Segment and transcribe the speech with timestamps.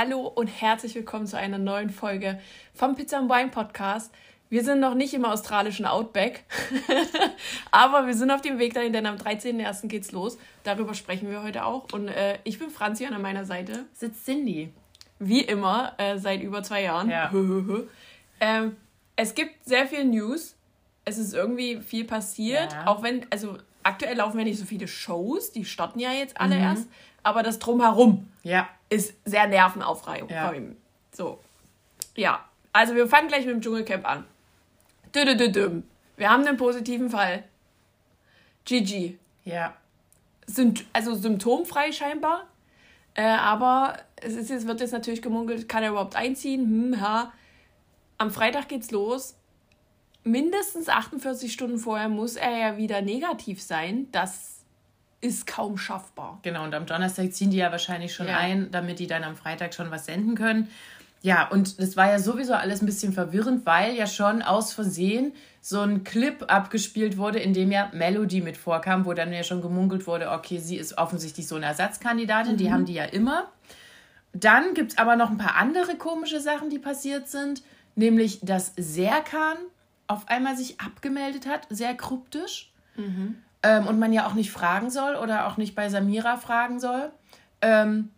[0.00, 2.38] Hallo und herzlich willkommen zu einer neuen Folge
[2.72, 4.14] vom Pizza and Wine Podcast.
[4.48, 6.44] Wir sind noch nicht im australischen Outback,
[7.72, 9.88] aber wir sind auf dem Weg dahin, denn am 13.01.
[9.88, 10.38] geht's los.
[10.62, 11.92] Darüber sprechen wir heute auch.
[11.92, 14.72] Und äh, ich bin Franzi und an meiner Seite sitzt Cindy.
[15.18, 17.10] Wie immer, äh, seit über zwei Jahren.
[17.10, 17.32] Ja.
[18.40, 18.76] ähm,
[19.16, 20.54] es gibt sehr viel News.
[21.06, 22.72] Es ist irgendwie viel passiert.
[22.72, 22.86] Ja.
[22.86, 26.56] Auch wenn, also aktuell laufen ja nicht so viele Shows, die starten ja jetzt alle
[26.56, 26.62] mhm.
[26.62, 26.88] erst.
[27.22, 28.68] Aber das Drumherum ja.
[28.88, 30.30] ist sehr nervenaufreibend.
[30.30, 30.52] Ja.
[31.12, 31.40] So.
[32.16, 34.24] Ja, also wir fangen gleich mit dem Dschungelcamp an.
[35.12, 37.44] Wir haben einen positiven Fall.
[38.64, 39.18] Gigi.
[39.44, 39.74] Ja.
[40.46, 42.46] Sind also symptomfrei scheinbar.
[43.14, 46.92] Äh, aber es ist jetzt, wird jetzt natürlich gemunkelt, kann er überhaupt einziehen?
[46.92, 47.32] Hm, ha.
[48.18, 49.37] Am Freitag geht's los.
[50.24, 54.08] Mindestens 48 Stunden vorher muss er ja wieder negativ sein.
[54.12, 54.58] Das
[55.20, 56.38] ist kaum schaffbar.
[56.42, 58.36] Genau, und am Donnerstag ziehen die ja wahrscheinlich schon ja.
[58.36, 60.68] ein, damit die dann am Freitag schon was senden können.
[61.20, 65.32] Ja, und das war ja sowieso alles ein bisschen verwirrend, weil ja schon aus Versehen
[65.60, 69.60] so ein Clip abgespielt wurde, in dem ja Melody mit vorkam, wo dann ja schon
[69.60, 72.56] gemunkelt wurde, okay, sie ist offensichtlich so eine Ersatzkandidatin, mhm.
[72.56, 73.50] die haben die ja immer.
[74.32, 77.62] Dann gibt es aber noch ein paar andere komische Sachen, die passiert sind,
[77.96, 79.56] nämlich dass Serkan
[80.08, 82.72] auf einmal sich abgemeldet hat, sehr kryptisch.
[82.96, 83.36] Mhm.
[83.62, 87.10] Ähm, und man ja auch nicht fragen soll oder auch nicht bei Samira fragen soll.
[87.60, 88.10] Ähm,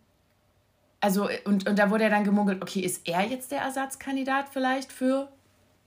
[1.00, 4.92] also, und, und da wurde ja dann gemunkelt, okay, ist er jetzt der Ersatzkandidat vielleicht
[4.92, 5.28] für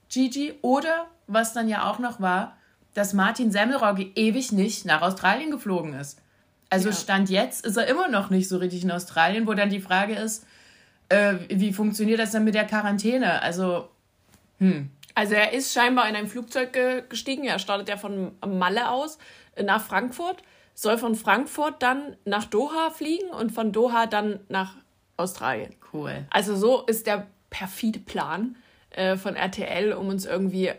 [0.08, 0.54] Gigi?
[0.62, 2.56] Oder, was dann ja auch noch war,
[2.94, 6.20] dass Martin Semmelrogge ewig nicht nach Australien geflogen ist.
[6.68, 6.94] Also ja.
[6.94, 10.14] Stand jetzt ist er immer noch nicht so richtig in Australien, wo dann die Frage
[10.14, 10.44] ist,
[11.08, 13.42] äh, wie funktioniert das denn mit der Quarantäne?
[13.42, 13.88] Also,
[14.58, 14.90] hm.
[15.14, 16.72] Also er ist scheinbar in ein Flugzeug
[17.08, 19.18] gestiegen, er startet ja von Malle aus
[19.62, 20.42] nach Frankfurt,
[20.74, 24.74] soll von Frankfurt dann nach Doha fliegen und von Doha dann nach
[25.16, 25.74] Australien.
[25.92, 26.26] Cool.
[26.30, 28.56] Also so ist der perfide Plan
[28.90, 30.72] äh, von RTL, um uns irgendwie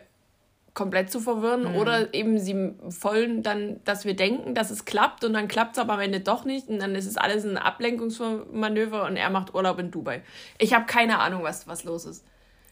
[0.74, 1.72] komplett zu verwirren.
[1.72, 1.76] Mhm.
[1.76, 2.54] Oder eben sie
[3.00, 6.20] wollen dann, dass wir denken, dass es klappt und dann klappt es aber am Ende
[6.20, 10.22] doch nicht und dann ist es alles ein Ablenkungsmanöver und er macht Urlaub in Dubai.
[10.58, 12.24] Ich habe keine Ahnung, was, was los ist.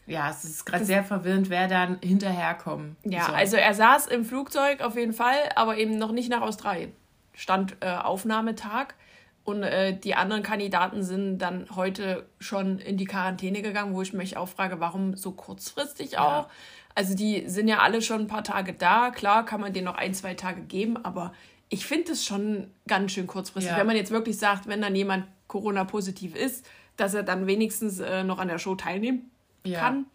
[0.07, 2.95] Ja, es ist gerade sehr verwirrend, wer dann hinterherkommt.
[3.03, 3.35] Ja, soll.
[3.35, 6.93] also er saß im Flugzeug auf jeden Fall, aber eben noch nicht nach Australien.
[7.33, 8.93] Stand äh, Aufnahmetag.
[9.43, 14.11] Und äh, die anderen Kandidaten sind dann heute schon in die Quarantäne gegangen, wo ich
[14.11, 16.45] mich auch frage, warum so kurzfristig auch.
[16.45, 16.49] Ja.
[16.95, 19.11] Also die sind ja alle schon ein paar Tage da.
[19.11, 21.31] Klar kann man denen noch ein, zwei Tage geben, aber
[21.69, 23.71] ich finde es schon ganz schön kurzfristig.
[23.71, 23.77] Ja.
[23.77, 26.65] Wenn man jetzt wirklich sagt, wenn dann jemand Corona-positiv ist,
[26.97, 29.29] dass er dann wenigstens äh, noch an der Show teilnehmen
[29.67, 29.79] ja.
[29.79, 30.05] kann.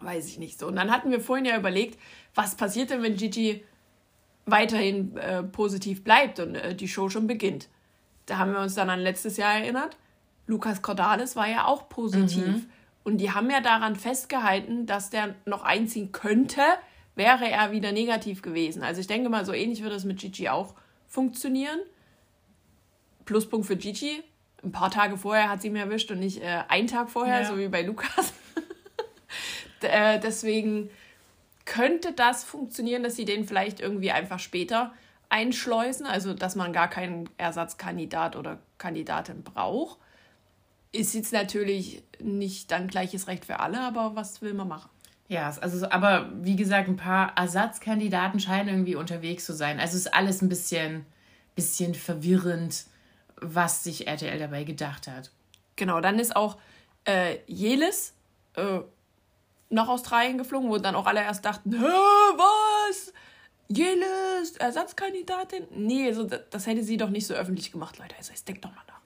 [0.00, 0.66] Weiß ich nicht so.
[0.66, 1.98] Und dann hatten wir vorhin ja überlegt,
[2.34, 3.64] was passiert denn, wenn Gigi
[4.46, 7.68] weiterhin äh, positiv bleibt und äh, die Show schon beginnt
[8.26, 9.96] da haben wir uns dann an letztes Jahr erinnert.
[10.46, 12.46] Lukas Cordalis war ja auch positiv.
[12.46, 12.66] Mhm.
[13.04, 16.62] Und die haben ja daran festgehalten, dass der noch einziehen könnte,
[17.14, 18.82] wäre er wieder negativ gewesen.
[18.82, 20.74] Also ich denke mal, so ähnlich wird es mit Gigi auch
[21.08, 21.80] funktionieren.
[23.24, 24.22] Pluspunkt für Gigi.
[24.62, 27.46] Ein paar Tage vorher hat sie mir erwischt und nicht äh, einen Tag vorher, ja.
[27.46, 28.32] so wie bei Lukas.
[29.84, 30.90] Äh, deswegen
[31.64, 34.92] könnte das funktionieren, dass sie den vielleicht irgendwie einfach später
[35.28, 39.98] einschleusen, also dass man gar keinen Ersatzkandidat oder Kandidatin braucht.
[40.92, 44.90] Ist jetzt natürlich nicht dann gleiches Recht für alle, aber was will man machen?
[45.28, 49.80] Ja, also aber wie gesagt, ein paar Ersatzkandidaten scheinen irgendwie unterwegs zu sein.
[49.80, 51.06] Also ist alles ein bisschen,
[51.54, 52.84] bisschen verwirrend,
[53.40, 55.30] was sich RTL dabei gedacht hat.
[55.76, 56.58] Genau, dann ist auch
[57.06, 58.14] äh, Jelis
[58.56, 58.80] äh,
[59.72, 63.12] nach Australien geflogen, wo dann auch alle erst dachten, was?
[63.68, 65.64] Jelis, Ersatzkandidatin?
[65.74, 68.14] Nee, so, das hätte sie doch nicht so öffentlich gemacht, Leute.
[68.16, 69.00] Also, jetzt denkt doch mal nach.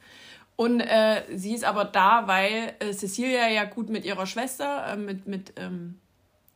[0.57, 4.97] Und äh, sie ist aber da, weil äh, Cecilia ja gut mit ihrer Schwester, äh,
[4.97, 6.01] mit, mit ähm,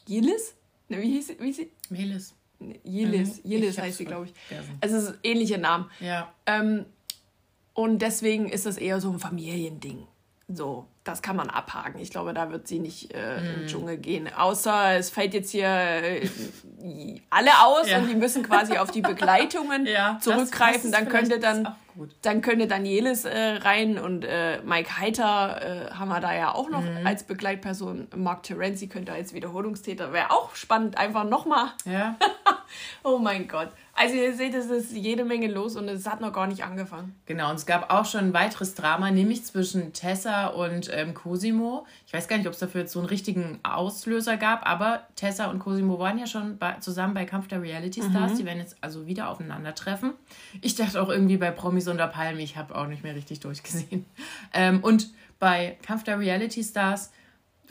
[0.06, 0.54] Jelis?
[0.88, 1.40] Ne, wie hieß sie?
[1.40, 1.70] Wie sie?
[1.90, 2.34] Melis.
[2.82, 4.34] Jelis, mhm, Jelis heißt sie, glaube ich.
[4.80, 5.90] Also es ist ähnliche Namen.
[6.00, 6.32] Ja.
[6.46, 6.86] Ähm,
[7.74, 10.06] und deswegen ist das eher so ein Familiending.
[10.48, 11.98] so, das kann man abhaken.
[12.00, 13.38] Ich glaube, da wird sie nicht äh, mm.
[13.38, 14.28] in den Dschungel gehen.
[14.32, 16.28] Außer es fällt jetzt hier äh,
[17.30, 17.98] alle aus ja.
[17.98, 20.90] und die müssen quasi auf die Begleitungen ja, zurückgreifen.
[20.90, 21.74] Das, das dann könnte dann,
[22.20, 26.68] dann könnte Danielis äh, rein und äh, Mike Heiter äh, haben wir da ja auch
[26.68, 27.06] noch mm.
[27.06, 28.08] als Begleitperson.
[28.14, 30.12] Mark Terenzi könnte als Wiederholungstäter.
[30.12, 31.68] Wäre auch spannend, einfach nochmal.
[31.86, 32.16] Ja.
[33.04, 33.70] oh mein Gott.
[34.00, 37.20] Also ihr seht, es ist jede Menge los und es hat noch gar nicht angefangen.
[37.26, 41.86] Genau, und es gab auch schon ein weiteres Drama, nämlich zwischen Tessa und ähm, Cosimo.
[42.06, 45.46] Ich weiß gar nicht, ob es dafür jetzt so einen richtigen Auslöser gab, aber Tessa
[45.46, 48.32] und Cosimo waren ja schon bei, zusammen bei Kampf der Reality Stars.
[48.32, 48.36] Mhm.
[48.36, 50.12] Die werden jetzt also wieder aufeinandertreffen.
[50.60, 54.06] Ich dachte auch irgendwie bei Promis unter Palme, ich habe auch nicht mehr richtig durchgesehen.
[54.52, 57.12] Ähm, und bei Kampf der Reality Stars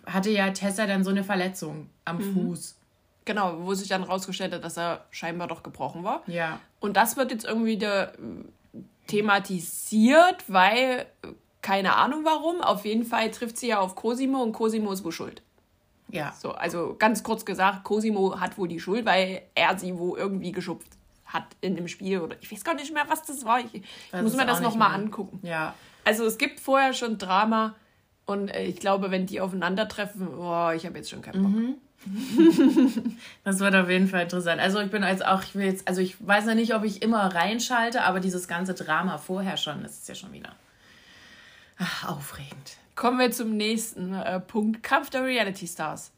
[0.05, 2.33] hatte ja Tessa dann so eine Verletzung am mhm.
[2.33, 2.77] Fuß.
[3.25, 6.23] Genau, wo sich dann rausgestellt hat, dass er scheinbar doch gebrochen war.
[6.27, 6.59] Ja.
[6.79, 8.13] Und das wird jetzt irgendwie der,
[9.09, 11.07] thematisiert, weil
[11.61, 12.61] keine Ahnung warum.
[12.61, 15.41] Auf jeden Fall trifft sie ja auf Cosimo und Cosimo ist wohl schuld.
[16.11, 16.33] Ja.
[16.37, 20.51] So, also ganz kurz gesagt, Cosimo hat wohl die Schuld, weil er sie wo irgendwie
[20.51, 20.87] geschupft
[21.25, 23.59] hat in dem Spiel oder ich weiß gar nicht mehr, was das war.
[23.59, 25.39] Ich, ich muss mir das nochmal angucken.
[25.43, 25.75] Ja.
[26.03, 27.75] Also es gibt vorher schon Drama
[28.25, 31.51] und äh, ich glaube, wenn die aufeinandertreffen, oh, ich habe jetzt schon keinen Bock.
[31.51, 31.75] Mhm.
[33.43, 34.59] das wird auf jeden Fall interessant.
[34.61, 37.01] Also ich bin als auch, ich will jetzt, also ich weiß noch nicht, ob ich
[37.03, 40.55] immer reinschalte, aber dieses ganze Drama vorher schon, das ist ja schon wieder
[41.79, 42.77] ach, aufregend.
[42.95, 44.83] Kommen wir zum nächsten äh, Punkt.
[44.83, 46.11] Kampf der Reality Stars.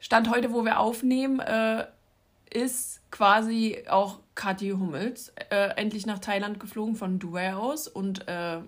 [0.00, 1.86] Stand heute, wo wir aufnehmen, äh,
[2.50, 8.58] ist quasi auch Kathi Hummels äh, endlich nach Thailand geflogen von Dubai aus und äh,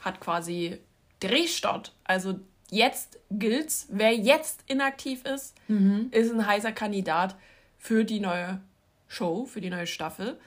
[0.00, 0.78] hat quasi
[1.20, 2.40] Drehstart, also
[2.70, 3.86] jetzt gilt's.
[3.90, 6.08] Wer jetzt inaktiv ist, mhm.
[6.10, 7.36] ist ein heißer Kandidat
[7.78, 8.60] für die neue
[9.08, 10.38] Show, für die neue Staffel.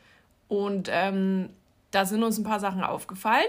[0.48, 1.50] Und ähm,
[1.92, 3.46] da sind uns ein paar Sachen aufgefallen.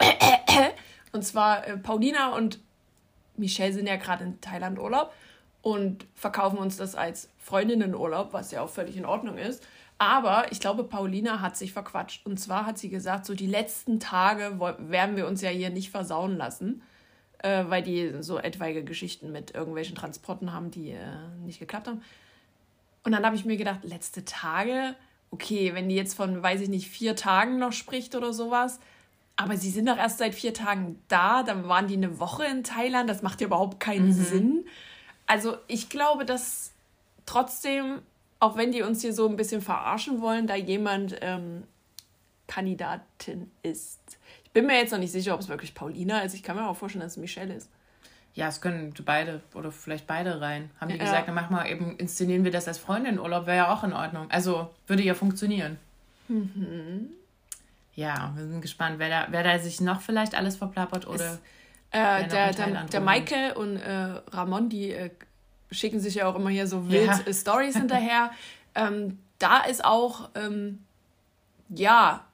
[1.12, 2.58] Und zwar äh, Paulina und
[3.36, 5.12] Michelle sind ja gerade in Thailand Urlaub
[5.62, 9.66] und verkaufen uns das als Freundinnenurlaub, was ja auch völlig in Ordnung ist.
[9.98, 12.26] Aber ich glaube, Paulina hat sich verquatscht.
[12.26, 15.90] Und zwar hat sie gesagt, so die letzten Tage werden wir uns ja hier nicht
[15.90, 16.82] versauen lassen
[17.44, 20.98] äh, weil die so etwaige Geschichten mit irgendwelchen Transporten haben, die äh,
[21.44, 22.02] nicht geklappt haben.
[23.04, 24.96] Und dann habe ich mir gedacht, letzte Tage,
[25.30, 28.80] okay, wenn die jetzt von, weiß ich nicht, vier Tagen noch spricht oder sowas,
[29.36, 32.64] aber sie sind doch erst seit vier Tagen da, dann waren die eine Woche in
[32.64, 34.12] Thailand, das macht ja überhaupt keinen mhm.
[34.12, 34.64] Sinn.
[35.26, 36.72] Also ich glaube, dass
[37.26, 38.02] trotzdem,
[38.40, 41.64] auch wenn die uns hier so ein bisschen verarschen wollen, da jemand ähm,
[42.46, 44.18] Kandidatin ist
[44.54, 46.32] bin mir jetzt noch nicht sicher, ob es wirklich Paulina ist.
[46.32, 47.68] Ich kann mir auch vorstellen, dass es Michelle ist.
[48.34, 50.70] Ja, es können beide oder vielleicht beide rein.
[50.80, 51.04] Haben die ja.
[51.04, 54.30] gesagt, dann machen wir eben, inszenieren wir das als Freundin-Urlaub, wäre ja auch in Ordnung.
[54.30, 55.78] Also würde ja funktionieren.
[56.28, 57.10] Mhm.
[57.96, 61.34] Ja, wir sind gespannt, wer da, wer da sich noch vielleicht alles verplappert oder.
[61.34, 61.40] Ist,
[61.90, 65.10] äh, der, der, der Michael und äh, Ramon, die äh,
[65.70, 67.32] schicken sich ja auch immer hier so wild ja.
[67.32, 68.30] Stories hinterher.
[68.74, 70.84] ähm, da ist auch, ähm,
[71.68, 72.24] ja,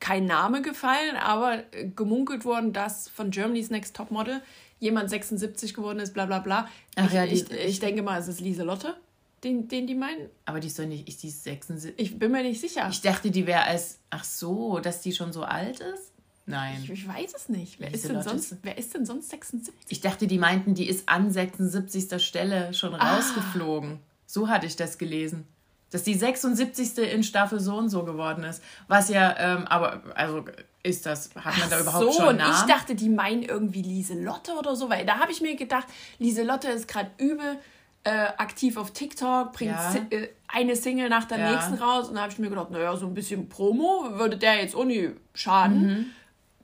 [0.00, 4.42] kein Name gefallen, aber äh, gemunkelt worden, dass von Germany's Next Topmodel
[4.78, 6.68] jemand 76 geworden ist, bla bla bla.
[6.96, 8.96] Ach ich, ja, die, ich, ich denke mal, es ist Lieselotte,
[9.46, 10.28] den, den die meinen.
[10.44, 11.94] Aber die ist doch nicht, ist die 76?
[11.96, 12.88] Ich bin mir nicht sicher.
[12.90, 16.12] Ich dachte, die wäre als, ach so, dass die schon so alt ist?
[16.46, 16.80] Nein.
[16.82, 17.80] Ich, ich weiß es nicht.
[17.80, 19.74] Wer ist, denn sonst, wer ist denn sonst 76?
[19.88, 22.24] Ich dachte, die meinten, die ist an 76.
[22.24, 23.16] Stelle schon ah.
[23.16, 23.98] rausgeflogen.
[24.26, 25.46] So hatte ich das gelesen
[25.90, 26.98] dass die 76.
[26.98, 28.62] in Staffel so und so geworden ist.
[28.88, 30.44] Was ja, ähm, aber, also
[30.82, 32.52] ist das, hat man Ach da überhaupt so, schon Namen?
[32.52, 35.86] und ich dachte, die meinen irgendwie Lieselotte oder so, weil da habe ich mir gedacht,
[36.18, 37.58] Lieselotte ist gerade übel
[38.06, 39.94] äh, aktiv auf TikTok, bringt ja.
[40.10, 41.52] äh, eine Single nach der ja.
[41.52, 44.56] nächsten raus und da habe ich mir gedacht, naja, so ein bisschen Promo würde der
[44.62, 45.86] jetzt auch nie schaden.
[45.86, 46.06] Mhm.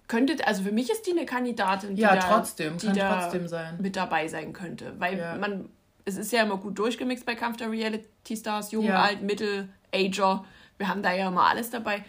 [0.06, 3.48] Könnte, also für mich ist die eine Kandidatin, die, ja, trotzdem, da, die da trotzdem
[3.48, 3.78] sein.
[3.80, 5.68] mit dabei sein könnte, weil man
[6.04, 10.44] es ist ja immer gut durchgemixt bei Kampf der Reality Stars, jung, alt, mittel, Ager.
[10.78, 12.04] Wir haben da ja immer alles dabei.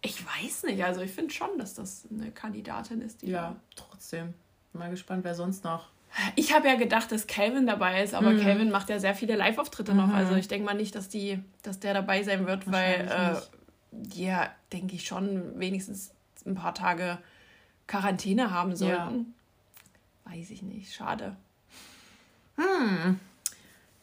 [0.00, 3.22] Ich weiß nicht, also ich finde schon, dass das eine Kandidatin ist.
[3.22, 4.34] Die ja, trotzdem.
[4.72, 5.88] Mal gespannt, wer sonst noch.
[6.36, 8.40] Ich habe ja gedacht, dass Calvin dabei ist, aber mhm.
[8.40, 9.98] Calvin macht ja sehr viele Live-Auftritte mhm.
[9.98, 10.14] noch.
[10.14, 14.50] Also ich denke mal nicht, dass die, dass der dabei sein wird, weil äh, ja,
[14.72, 16.12] denke ich schon, wenigstens
[16.46, 17.18] ein paar Tage
[17.86, 19.34] Quarantäne haben sollten.
[20.26, 20.32] Ja.
[20.32, 21.36] Weiß ich nicht, schade.
[22.56, 23.18] Hm.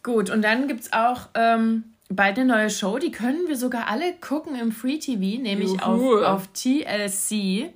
[0.04, 3.88] Gut, und dann gibt es auch ähm, bald eine neue Show, die können wir sogar
[3.88, 7.74] alle gucken im Free TV, nämlich auf, auf TLC.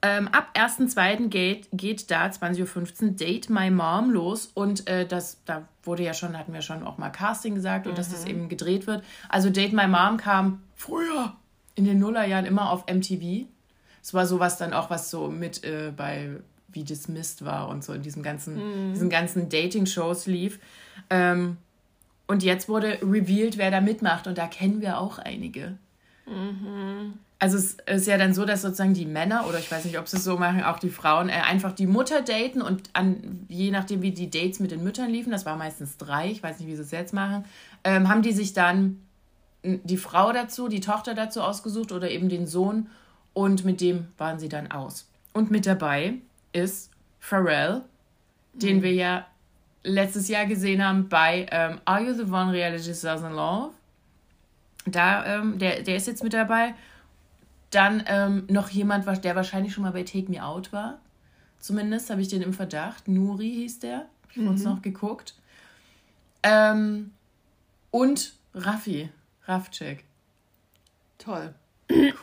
[0.00, 1.28] Ähm, ab 1.2.
[1.28, 6.14] Geht, geht da 20.15 Uhr Date My Mom los und äh, das, da wurde ja
[6.14, 7.96] schon, hatten wir schon auch mal Casting gesagt und mhm.
[7.96, 8.30] dass das mhm.
[8.30, 9.02] eben gedreht wird.
[9.28, 11.34] Also Date My Mom kam früher
[11.74, 13.46] in den Nullerjahren immer auf MTV.
[14.02, 16.30] Es war sowas dann auch, was so mit äh, bei
[16.68, 18.56] wie dismissed war und so in diesem ganzen,
[18.88, 18.92] mhm.
[18.92, 20.60] diesen ganzen Dating-Shows lief.
[21.10, 21.56] Ähm,
[22.26, 24.26] und jetzt wurde revealed, wer da mitmacht.
[24.26, 25.78] Und da kennen wir auch einige.
[26.26, 27.14] Mhm.
[27.40, 30.08] Also es ist ja dann so, dass sozusagen die Männer, oder ich weiß nicht, ob
[30.08, 33.70] sie es so machen, auch die Frauen, äh, einfach die Mutter daten und an, je
[33.70, 36.68] nachdem, wie die Dates mit den Müttern liefen, das war meistens drei, ich weiß nicht,
[36.68, 37.44] wie sie es jetzt machen,
[37.84, 39.00] ähm, haben die sich dann
[39.62, 42.88] die Frau dazu, die Tochter dazu ausgesucht oder eben den Sohn
[43.34, 45.08] und mit dem waren sie dann aus.
[45.32, 46.14] Und mit dabei
[46.52, 46.90] ist
[47.20, 47.82] Pharrell,
[48.52, 48.82] den mhm.
[48.82, 49.26] wir ja
[49.84, 53.70] letztes Jahr gesehen haben bei ähm, Are You the One Reality Stars in Love?
[54.86, 56.74] Da, ähm, der, der ist jetzt mit dabei.
[57.70, 61.00] Dann ähm, noch jemand, der wahrscheinlich schon mal bei Take Me Out war.
[61.58, 63.08] Zumindest habe ich den im Verdacht.
[63.08, 64.06] Nuri hieß der.
[64.30, 64.52] Ich habe mhm.
[64.52, 65.34] uns noch geguckt.
[66.42, 67.12] Ähm,
[67.90, 69.10] und Raffi.
[69.44, 70.04] Raffcheck.
[71.18, 71.54] Toll.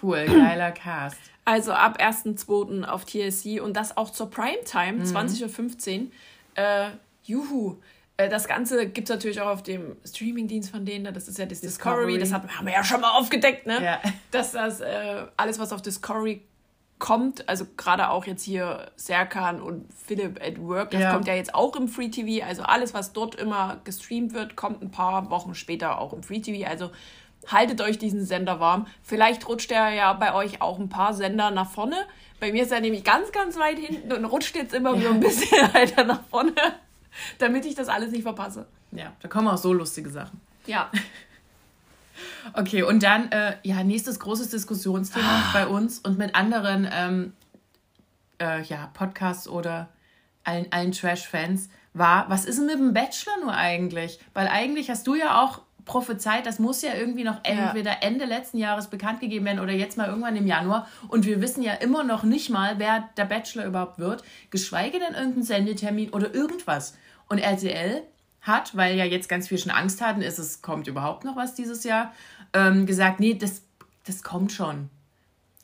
[0.02, 1.18] Cool, geiler Cast.
[1.44, 2.84] Also ab 1.2.
[2.84, 5.04] auf TSC und das auch zur Primetime, mhm.
[5.04, 6.08] 20.15 Uhr.
[6.56, 6.90] Äh,
[7.24, 7.78] juhu.
[8.18, 11.14] Äh, das Ganze gibt es natürlich auch auf dem Streamingdienst von denen.
[11.14, 12.18] Das ist ja das Discovery.
[12.18, 12.48] Discovery.
[12.48, 13.84] Das haben wir ja schon mal aufgedeckt, ne?
[13.84, 14.02] Ja.
[14.32, 16.42] Dass das äh, alles, was auf Discovery
[16.98, 21.14] kommt, also gerade auch jetzt hier Serkan und Philip at Work, das ja.
[21.14, 22.46] kommt ja jetzt auch im Free TV.
[22.46, 26.40] Also alles, was dort immer gestreamt wird, kommt ein paar Wochen später auch im Free
[26.40, 26.70] TV.
[26.70, 26.92] Also
[27.48, 28.88] haltet euch diesen Sender warm.
[29.04, 31.98] Vielleicht rutscht er ja bei euch auch ein paar Sender nach vorne.
[32.40, 35.00] Bei mir ist er nämlich ganz, ganz weit hinten und rutscht jetzt immer ja.
[35.00, 36.54] wieder ein bisschen weiter nach vorne,
[37.40, 38.66] damit ich das alles nicht verpasse.
[38.92, 40.42] Ja, da kommen auch so lustige Sachen.
[40.66, 40.90] Ja.
[42.54, 45.50] Okay, und dann, äh, ja, nächstes großes Diskussionsthema ah.
[45.52, 47.34] bei uns und mit anderen ähm,
[48.40, 49.90] äh, ja, Podcasts oder
[50.46, 54.20] allen, allen Trash-Fans war, was ist denn mit dem Bachelor nur eigentlich?
[54.34, 57.98] Weil eigentlich hast du ja auch prophezeit, das muss ja irgendwie noch entweder ja.
[58.02, 60.88] Ende letzten Jahres bekannt gegeben werden oder jetzt mal irgendwann im Januar.
[61.08, 65.14] Und wir wissen ja immer noch nicht mal, wer der Bachelor überhaupt wird, geschweige denn
[65.14, 66.96] irgendeinen Sendetermin oder irgendwas.
[67.28, 68.04] Und RTL
[68.42, 71.56] hat, weil ja jetzt ganz viel schon Angst hatten, ist es kommt überhaupt noch was
[71.56, 72.14] dieses Jahr,
[72.54, 73.64] ähm, gesagt, nee, das,
[74.06, 74.90] das kommt schon.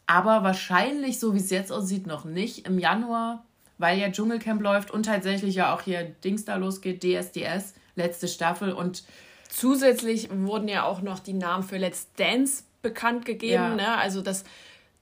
[0.07, 3.45] Aber wahrscheinlich, so wie es jetzt aussieht, noch nicht im Januar,
[3.77, 8.73] weil ja Dschungelcamp läuft und tatsächlich ja auch hier Dings da losgeht, DSDS, letzte Staffel
[8.73, 9.03] und
[9.49, 13.53] zusätzlich wurden ja auch noch die Namen für Let's Dance bekannt gegeben.
[13.53, 13.75] Ja.
[13.75, 13.97] Ne?
[13.97, 14.43] Also das,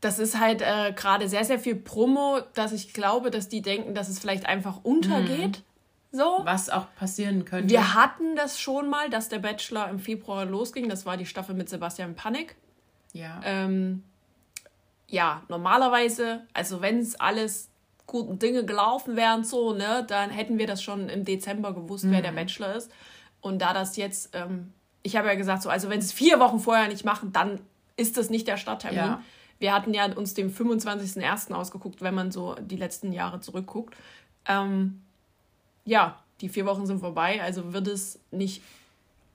[0.02, 3.96] das ist halt äh, gerade sehr, sehr viel Promo, dass ich glaube, dass die denken,
[3.96, 5.60] dass es vielleicht einfach untergeht.
[5.60, 5.69] Mhm.
[6.12, 6.40] So.
[6.44, 7.70] Was auch passieren könnte.
[7.70, 10.90] Wir hatten das schon mal, dass der Bachelor im Februar losging.
[10.90, 12.56] Das war die Staffel mit Sebastian Panik.
[13.14, 13.42] Ja.
[13.44, 14.04] Ähm,
[15.08, 17.70] ja, normalerweise, also wenn es alles
[18.08, 22.12] guten Dinge gelaufen wären, so, ne, dann hätten wir das schon im Dezember gewusst, mhm.
[22.12, 22.38] wer der mhm.
[22.38, 22.92] Bachelor ist.
[23.42, 24.74] Und da das jetzt, ähm,
[25.04, 27.60] ich habe ja gesagt, so, also wenn es vier Wochen vorher nicht machen, dann
[27.98, 28.98] ist das nicht der Starttermin.
[28.98, 29.24] Ja.
[29.60, 31.54] Wir hatten ja uns den 25.01.
[31.54, 33.96] ausgeguckt, wenn man so die letzten Jahre zurückguckt.
[34.48, 35.02] Ähm,
[35.86, 38.62] ja, die vier Wochen sind vorbei, also wird es nicht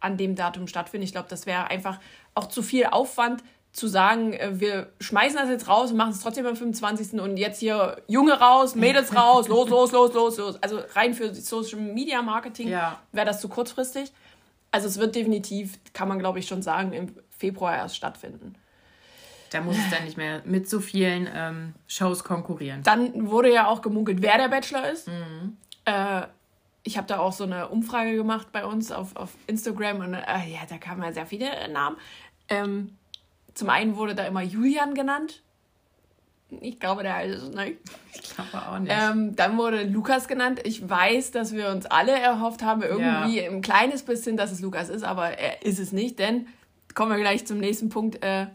[0.00, 1.04] an dem Datum stattfinden.
[1.04, 1.98] Ich glaube, das wäre einfach
[2.34, 6.20] auch zu viel Aufwand zu sagen, äh, wir schmeißen das jetzt raus und machen es
[6.20, 7.20] trotzdem am 25.
[7.20, 10.62] und jetzt hier Junge raus, Mädels raus, los, los, los, los, los.
[10.62, 13.00] Also rein für Social Media Marketing ja.
[13.12, 14.12] wäre das zu kurzfristig.
[14.70, 18.54] Also es wird definitiv, kann man glaube ich schon sagen, im Februar erst stattfinden.
[19.50, 22.82] Da muss es dann nicht mehr mit so vielen ähm, Shows konkurrieren.
[22.82, 25.06] Dann wurde ja auch gemunkelt, wer der Bachelor ist.
[25.06, 25.56] Mhm.
[25.84, 26.22] Äh,
[26.82, 30.18] ich habe da auch so eine Umfrage gemacht bei uns auf, auf Instagram und äh,
[30.18, 31.96] ja, da kamen ja sehr viele Namen.
[32.48, 32.96] Ähm,
[33.54, 35.42] zum einen wurde da immer Julian genannt.
[36.60, 37.78] Ich glaube, der heißt es nicht.
[38.12, 38.92] Ich glaube auch nicht.
[38.94, 40.60] Ähm, dann wurde Lukas genannt.
[40.64, 43.50] Ich weiß, dass wir uns alle erhofft haben, irgendwie ja.
[43.50, 46.46] ein kleines bisschen, dass es Lukas ist, aber er ist es nicht, denn
[46.94, 48.22] kommen wir gleich zum nächsten Punkt.
[48.22, 48.46] Äh,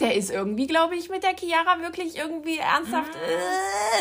[0.00, 3.12] der ist irgendwie, glaube ich, mit der Chiara wirklich irgendwie ernsthaft.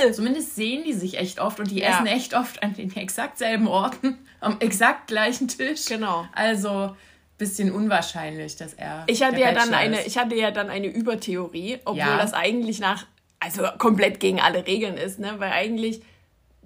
[0.03, 0.11] Äh.
[0.11, 1.89] Zumindest sehen die sich echt oft und die ja.
[1.89, 5.85] essen echt oft an den exakt selben Orten, am exakt gleichen Tisch.
[5.85, 6.25] Genau.
[6.33, 6.95] Also
[7.37, 9.03] bisschen unwahrscheinlich, dass er.
[9.07, 12.17] Ich hatte ja dann eine, ich hatte ja dann eine Übertheorie, obwohl ja.
[12.17, 13.05] das eigentlich nach,
[13.39, 15.35] also komplett gegen alle Regeln ist, ne?
[15.37, 16.01] Weil eigentlich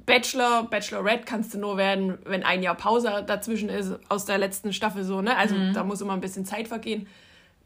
[0.06, 4.74] Bachelor, Bachelorette kannst du nur werden, wenn ein Jahr Pause dazwischen ist aus der letzten
[4.74, 5.38] Staffel so, ne?
[5.38, 5.74] Also mhm.
[5.74, 7.08] da muss immer ein bisschen Zeit vergehen.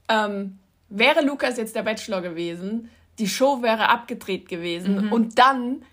[0.10, 0.60] Ähm,
[0.90, 2.90] wäre Lukas jetzt der Bachelor gewesen,
[3.20, 5.14] die Show wäre abgedreht gewesen mhm.
[5.14, 5.84] und dann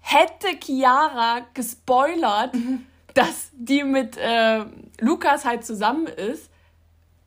[0.00, 2.86] hätte Chiara gespoilert, mhm.
[3.14, 4.64] dass die mit äh,
[5.00, 6.50] Lukas halt zusammen ist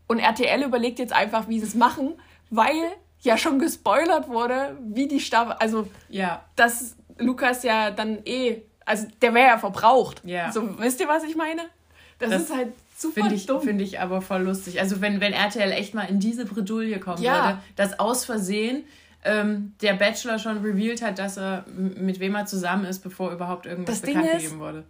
[0.08, 2.14] und RTL überlegt jetzt einfach, wie sie es machen,
[2.50, 2.76] weil
[3.22, 6.44] ja schon gespoilert wurde, wie die Staffel, also ja.
[6.56, 10.22] dass Lukas ja dann eh, also der wäre ja verbraucht.
[10.24, 10.52] Ja.
[10.52, 11.64] So, wisst ihr, was ich meine?
[12.20, 14.80] Das, das ist halt super Finde ich, find ich aber voll lustig.
[14.80, 17.46] Also wenn, wenn RTL echt mal in diese Bredouille kommen ja.
[17.46, 18.84] würde, dass aus Versehen
[19.24, 23.66] ähm, der Bachelor schon revealed hat, dass er mit wem er zusammen ist, bevor überhaupt
[23.66, 24.84] irgendwas das bekannt gegeben wurde.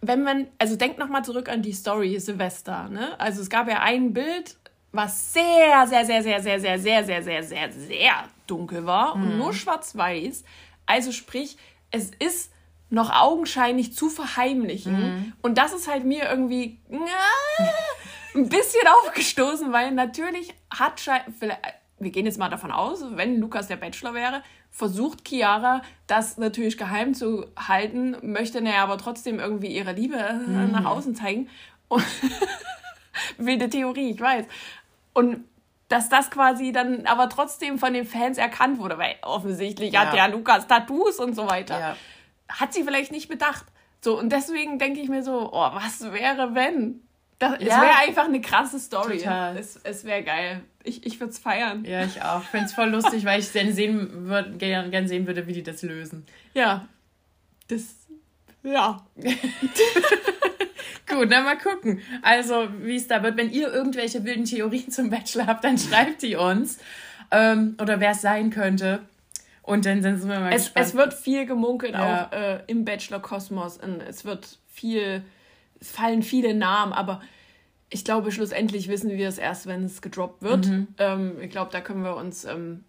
[0.00, 3.18] Wenn man, also denkt nochmal zurück an die Story Silvester, ne?
[3.20, 4.56] Also es gab ja ein Bild,
[4.90, 8.12] was sehr, sehr, sehr, sehr, sehr, sehr, sehr, sehr, sehr, sehr, sehr
[8.46, 10.42] dunkel war und nur schwarz-weiß.
[10.86, 11.56] Also sprich,
[11.90, 12.50] es ist
[12.92, 14.92] noch augenscheinlich zu verheimlichen.
[14.92, 15.32] Mhm.
[15.40, 16.98] Und das ist halt mir irgendwie äh,
[18.38, 21.00] ein bisschen aufgestoßen, weil natürlich hat
[21.98, 26.76] wir gehen jetzt mal davon aus, wenn Lukas der Bachelor wäre, versucht Chiara das natürlich
[26.76, 30.72] geheim zu halten, möchte er aber trotzdem irgendwie ihre Liebe mhm.
[30.72, 31.48] nach außen zeigen.
[31.88, 32.04] Und
[33.38, 34.44] wilde Theorie, ich weiß.
[35.14, 35.44] Und
[35.88, 40.06] dass das quasi dann aber trotzdem von den Fans erkannt wurde, weil offensichtlich ja.
[40.06, 41.78] hat ja Lukas Tattoos und so weiter.
[41.78, 41.96] Ja
[42.48, 43.66] hat sie vielleicht nicht bedacht.
[44.00, 47.00] So, und deswegen denke ich mir so, oh, was wäre, wenn?
[47.38, 47.58] Das, ja.
[47.58, 49.18] Es wäre einfach eine krasse Story.
[49.18, 49.56] Total.
[49.56, 50.62] Es, es wäre geil.
[50.84, 51.84] Ich, ich würde es feiern.
[51.84, 52.42] Ja, ich auch.
[52.42, 55.52] Ich finde es voll lustig, weil ich gerne sehen, würd, gern, gern sehen würde, wie
[55.52, 56.24] die das lösen.
[56.54, 56.86] Ja.
[57.68, 57.96] Das.
[58.62, 59.04] Ja.
[61.08, 62.00] Gut, dann mal gucken.
[62.22, 63.36] Also, wie es da wird.
[63.36, 66.78] Wenn ihr irgendwelche wilden Theorien zum Bachelor habt, dann schreibt die uns.
[67.32, 69.00] Ähm, oder wer es sein könnte.
[69.62, 70.86] Und dann sind wir mal es, gespannt.
[70.86, 72.26] Es wird viel gemunkelt ja.
[72.26, 73.78] auch äh, im Bachelor-Kosmos.
[74.08, 75.22] Es wird viel,
[75.80, 77.20] es fallen viele Namen, aber
[77.88, 80.66] ich glaube, schlussendlich wissen wir es erst, wenn es gedroppt wird.
[80.66, 80.88] Mhm.
[80.98, 82.84] Ähm, ich glaube, da können wir uns, ähm,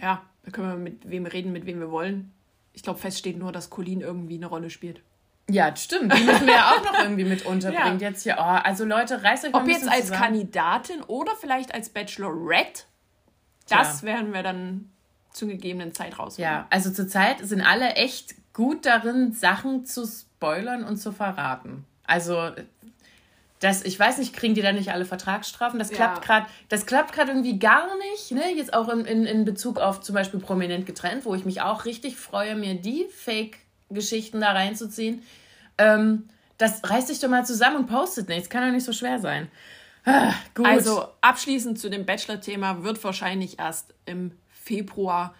[0.00, 2.32] ja, da können wir mit wem reden, mit wem wir wollen.
[2.72, 5.00] Ich glaube, fest steht nur, dass Colin irgendwie eine Rolle spielt.
[5.48, 6.12] Ja, stimmt.
[6.16, 7.98] Die müssen wir ja auch noch irgendwie mit unterbringen.
[8.00, 8.08] Ja.
[8.08, 10.22] Jetzt hier, oh, also Leute, reißt euch mal Ob jetzt als zusammen.
[10.22, 12.82] Kandidatin oder vielleicht als Bachelorette,
[13.68, 14.08] das Tja.
[14.08, 14.90] werden wir dann
[15.36, 16.38] zur gegebenen Zeit raus.
[16.38, 21.84] Ja, also zurzeit sind alle echt gut darin, Sachen zu spoilern und zu verraten.
[22.04, 22.52] Also
[23.60, 25.78] das, ich weiß nicht, kriegen die da nicht alle Vertragsstrafen?
[25.78, 26.24] Das klappt ja.
[26.24, 28.32] gerade, das klappt gerade irgendwie gar nicht.
[28.32, 28.54] Ne?
[28.54, 31.84] Jetzt auch in, in, in Bezug auf zum Beispiel prominent getrennt, wo ich mich auch
[31.84, 35.22] richtig freue, mir die Fake-Geschichten da reinzuziehen.
[35.78, 36.28] Ähm,
[36.58, 38.48] das reißt sich doch mal zusammen und postet nichts.
[38.48, 39.50] Kann doch nicht so schwer sein.
[40.04, 44.32] Ah, also abschließend zu dem Bachelor-Thema wird wahrscheinlich erst im
[44.66, 45.34] Februar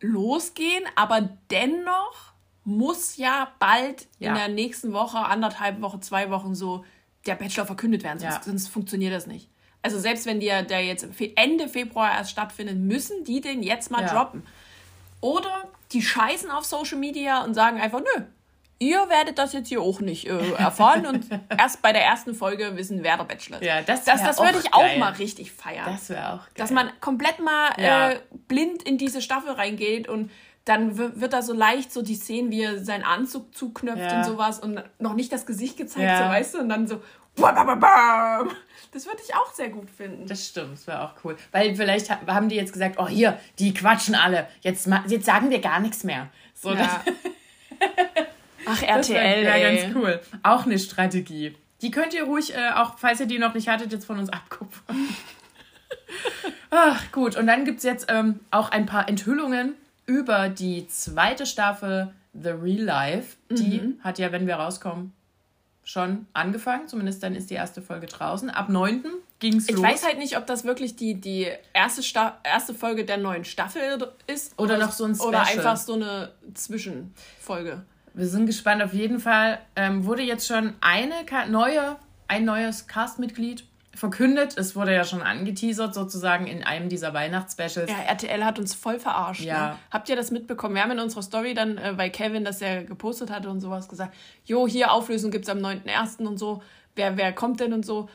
[0.00, 2.32] losgehen, aber dennoch
[2.64, 4.30] muss ja bald ja.
[4.30, 6.84] in der nächsten Woche, anderthalb Wochen, zwei Wochen so
[7.26, 8.42] der Bachelor verkündet werden, sonst, ja.
[8.42, 9.48] sonst funktioniert das nicht.
[9.82, 14.02] Also selbst wenn der, der jetzt Ende Februar erst stattfindet, müssen die den jetzt mal
[14.02, 14.12] ja.
[14.12, 14.44] droppen.
[15.20, 18.24] Oder die scheißen auf Social Media und sagen einfach, nö,
[18.78, 21.26] ihr werdet das jetzt hier auch nicht äh, erfahren und
[21.58, 23.66] erst bei der ersten Folge wissen, wer der Bachelor ist.
[23.66, 25.86] Ja, das, das, das würde ich auch mal richtig feiern.
[25.86, 26.54] Das wäre auch geil.
[26.56, 28.10] Dass man komplett mal ja.
[28.10, 30.30] äh, blind in diese Staffel reingeht und
[30.64, 34.18] dann wird da so leicht so die Szenen, wie er seinen Anzug zuknöpft ja.
[34.18, 36.18] und sowas und noch nicht das Gesicht gezeigt, ja.
[36.18, 37.02] so weißt du, und dann so
[38.92, 40.26] das würde ich auch sehr gut finden.
[40.26, 41.36] Das stimmt, das wäre auch cool.
[41.50, 44.48] Weil vielleicht haben die jetzt gesagt, oh hier, die quatschen alle.
[44.60, 46.28] Jetzt, jetzt sagen wir gar nichts mehr.
[46.54, 47.02] So, ja.
[48.66, 49.44] Ach, RTL.
[49.44, 50.20] Ja, ganz cool.
[50.42, 51.54] Auch eine Strategie.
[51.80, 54.30] Die könnt ihr ruhig, äh, auch falls ihr die noch nicht hattet, jetzt von uns
[54.30, 54.96] abkupfern.
[56.70, 57.36] Ach, gut.
[57.36, 59.74] Und dann gibt es jetzt ähm, auch ein paar Enthüllungen
[60.06, 63.36] über die zweite Staffel The Real Life.
[63.50, 64.00] Die mhm.
[64.02, 65.12] hat ja, wenn wir rauskommen,
[65.84, 66.88] schon angefangen.
[66.88, 68.48] Zumindest dann ist die erste Folge draußen.
[68.48, 69.04] Ab 9.
[69.38, 69.78] ging es los.
[69.78, 73.44] Ich weiß halt nicht, ob das wirklich die, die erste, Sta erste Folge der neuen
[73.44, 73.82] Staffel
[74.26, 74.58] ist.
[74.58, 75.28] Oder, oder noch so ein Special.
[75.28, 77.82] Oder einfach so eine Zwischenfolge.
[78.14, 78.82] Wir sind gespannt.
[78.82, 81.14] Auf jeden Fall ähm, wurde jetzt schon eine
[81.48, 81.96] neue,
[82.28, 84.56] ein neues Castmitglied verkündet.
[84.56, 87.90] Es wurde ja schon angeteasert, sozusagen in einem dieser Weihnachtsspecials.
[87.90, 89.42] Ja, RTL hat uns voll verarscht.
[89.42, 89.68] Ja.
[89.68, 89.78] Ne?
[89.90, 90.74] Habt ihr das mitbekommen?
[90.74, 93.88] Wir haben in unserer Story dann, äh, weil Kevin das ja gepostet hatte und sowas
[93.88, 96.26] gesagt, jo, hier Auflösung gibt es am 9.1.
[96.26, 96.62] und so.
[96.94, 98.08] Wer, wer kommt denn und so?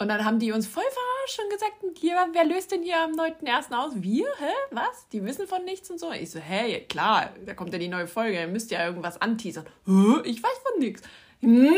[0.00, 3.12] Und dann haben die uns voll verarscht und gesagt, hier, wer löst denn hier am
[3.12, 3.70] 9.1.
[3.76, 3.92] aus?
[3.96, 4.24] Wir?
[4.38, 4.50] Hä?
[4.70, 5.06] Was?
[5.12, 6.10] Die wissen von nichts und so.
[6.10, 9.66] Ich so, hä, klar, da kommt ja die neue Folge, ihr müsst ja irgendwas anteasern.
[9.84, 10.22] Hä?
[10.24, 11.02] Ich weiß von nichts.
[11.40, 11.74] Hm?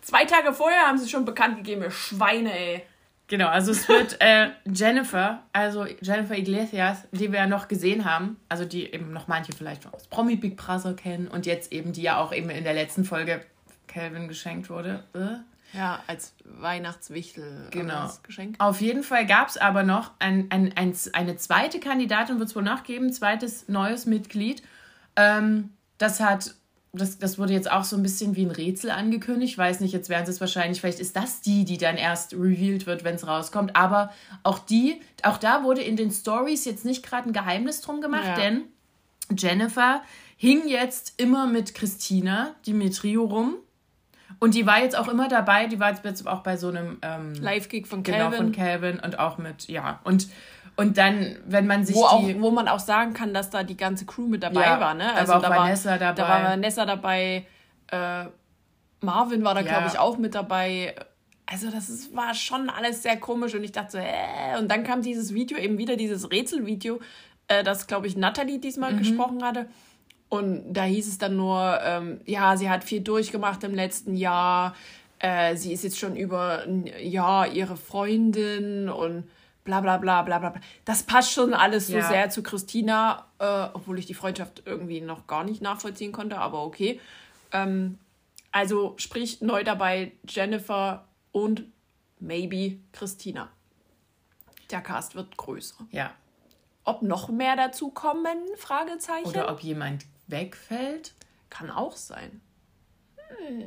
[0.00, 2.82] Zwei Tage vorher haben sie schon bekannt gegeben, ihr Schweine, ey.
[3.26, 8.36] Genau, also es wird äh, Jennifer, also Jennifer Iglesias, die wir ja noch gesehen haben,
[8.48, 12.02] also die eben noch manche vielleicht aus Promi Big Brother kennen und jetzt eben die
[12.02, 13.44] ja auch eben in der letzten Folge
[13.88, 15.02] Calvin geschenkt wurde.
[15.14, 15.40] Äh?
[15.72, 18.02] Ja, als Weihnachtswichtel genau.
[18.02, 18.56] als Geschenk.
[18.58, 22.56] Auf jeden Fall gab es aber noch ein, ein, ein, eine zweite Kandidatin, wird es
[22.56, 24.62] wohl nachgeben, zweites neues Mitglied.
[25.16, 26.54] Ähm, das hat,
[26.92, 29.52] das, das wurde jetzt auch so ein bisschen wie ein Rätsel angekündigt.
[29.52, 32.34] Ich weiß nicht, jetzt werden sie es wahrscheinlich, vielleicht ist das die, die dann erst
[32.34, 33.76] revealed wird, wenn es rauskommt.
[33.76, 38.00] Aber auch die, auch da wurde in den Stories jetzt nicht gerade ein Geheimnis drum
[38.00, 38.34] gemacht, ja.
[38.34, 38.62] denn
[39.36, 40.02] Jennifer
[40.36, 43.56] hing jetzt immer mit Christina Dimitrio rum
[44.38, 47.34] und die war jetzt auch immer dabei, die war jetzt auch bei so einem ähm,
[47.34, 48.30] Live-Gig von Calvin.
[48.30, 50.00] Genau, von Calvin und auch mit, ja.
[50.04, 50.28] Und,
[50.76, 53.76] Und dann, wenn man sich wo, auch, wo man auch sagen kann, dass da die
[53.76, 54.94] ganze Crew mit dabei ja, war.
[54.94, 55.12] Ne?
[55.14, 56.22] Also da war Vanessa war, dabei.
[56.22, 57.46] Da war Vanessa dabei.
[57.88, 58.24] Äh,
[59.02, 59.66] Marvin war da, ja.
[59.66, 60.94] glaube ich, auch mit dabei.
[61.44, 64.58] Also das ist, war schon alles sehr komisch und ich dachte so, äh.
[64.58, 67.00] Und dann kam dieses Video, eben wieder dieses Rätselvideo,
[67.48, 68.98] äh, das, glaube ich, Natalie diesmal mhm.
[68.98, 69.66] gesprochen hatte.
[70.30, 74.74] Und da hieß es dann nur, ähm, ja, sie hat viel durchgemacht im letzten Jahr.
[75.18, 79.24] Äh, sie ist jetzt schon über ein Jahr ihre Freundin und
[79.64, 80.54] bla bla bla bla bla.
[80.84, 82.08] Das passt schon alles so ja.
[82.08, 86.64] sehr zu Christina, äh, obwohl ich die Freundschaft irgendwie noch gar nicht nachvollziehen konnte, aber
[86.64, 87.00] okay.
[87.52, 87.98] Ähm,
[88.52, 91.64] also sprich neu dabei Jennifer und
[92.20, 93.48] maybe Christina.
[94.70, 95.86] Der Cast wird größer.
[95.90, 96.12] Ja.
[96.84, 98.38] Ob noch mehr dazu kommen?
[98.56, 99.28] Fragezeichen.
[99.28, 101.12] Oder ob jemand wegfällt.
[101.48, 102.40] Kann auch sein.
[103.16, 103.64] Hm.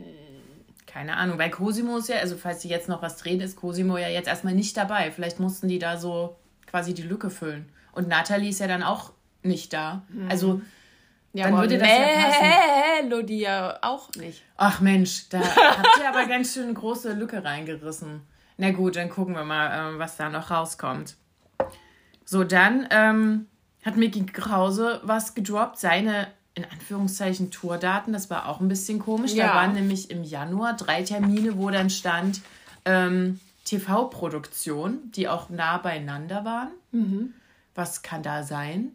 [0.85, 3.97] Keine Ahnung, weil Cosimo ist ja, also falls sie jetzt noch was drehen, ist Cosimo
[3.97, 5.11] ja jetzt erstmal nicht dabei.
[5.11, 7.69] Vielleicht mussten die da so quasi die Lücke füllen.
[7.93, 10.03] Und Natalie ist ja dann auch nicht da.
[10.09, 10.29] Mhm.
[10.29, 10.61] Also
[11.33, 13.01] ja, dann würde das ja.
[13.01, 14.43] Melodie ja auch nicht.
[14.55, 18.21] Ach Mensch, da habt ihr aber ganz schön eine große Lücke reingerissen.
[18.57, 21.15] Na gut, dann gucken wir mal, äh, was da noch rauskommt.
[22.23, 23.47] So, dann ähm,
[23.83, 28.13] hat Mickey Krause was gedroppt, seine in Anführungszeichen Tourdaten.
[28.13, 29.33] Das war auch ein bisschen komisch.
[29.33, 29.47] Ja.
[29.47, 32.41] Da waren nämlich im Januar drei Termine, wo dann stand
[32.85, 36.71] ähm, TV-Produktion, die auch nah beieinander waren.
[36.91, 37.33] Mhm.
[37.75, 38.91] Was kann da sein?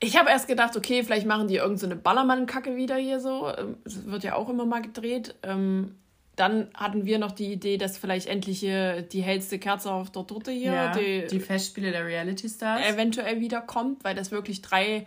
[0.00, 3.52] Ich habe erst gedacht, okay, vielleicht machen die irgendeine so Ballermann-Kacke wieder hier so.
[3.84, 5.34] Es wird ja auch immer mal gedreht.
[5.42, 5.96] Ähm,
[6.36, 10.24] dann hatten wir noch die Idee, dass vielleicht endlich hier die hellste Kerze auf der
[10.24, 15.04] Torte hier, ja, die, die Festspiele der Reality Stars, eventuell wiederkommt, weil das wirklich drei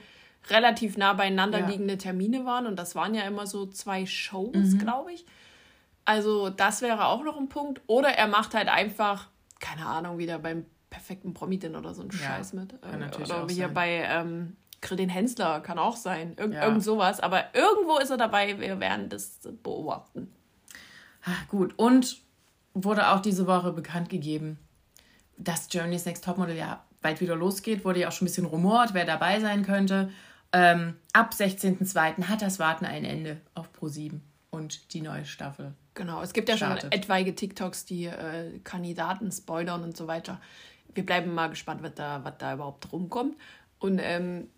[0.49, 1.67] relativ nah beieinander ja.
[1.67, 4.79] liegende Termine waren und das waren ja immer so zwei Shows, mhm.
[4.79, 5.25] glaube ich.
[6.05, 7.81] Also das wäre auch noch ein Punkt.
[7.87, 12.17] Oder er macht halt einfach, keine Ahnung, wieder beim perfekten Promitin oder so einen ja,
[12.17, 12.73] Scheiß mit.
[12.73, 14.57] Äh, oder wie hier bei ähm,
[14.89, 16.35] den Hensler, kann auch sein.
[16.37, 16.65] Irg ja.
[16.65, 17.19] Irgend sowas.
[17.19, 20.33] Aber irgendwo ist er dabei, wir werden das beobachten.
[21.23, 22.17] Ach, gut, und
[22.73, 24.57] wurde auch diese Woche bekannt gegeben,
[25.37, 27.85] dass Journey's Next Topmodel ja bald wieder losgeht.
[27.85, 30.11] Wurde ja auch schon ein bisschen rumort, wer dabei sein könnte.
[30.53, 32.23] Ähm, ab 16.02.
[32.27, 35.73] hat das Warten ein Ende auf Pro7 und die neue Staffel.
[35.93, 36.83] Genau, es gibt ja startet.
[36.83, 40.41] schon etwaige TikToks, die äh, Kandidaten spoilern und so weiter.
[40.93, 43.37] Wir bleiben mal gespannt, was da, was da überhaupt rumkommt.
[43.79, 44.49] Und ähm,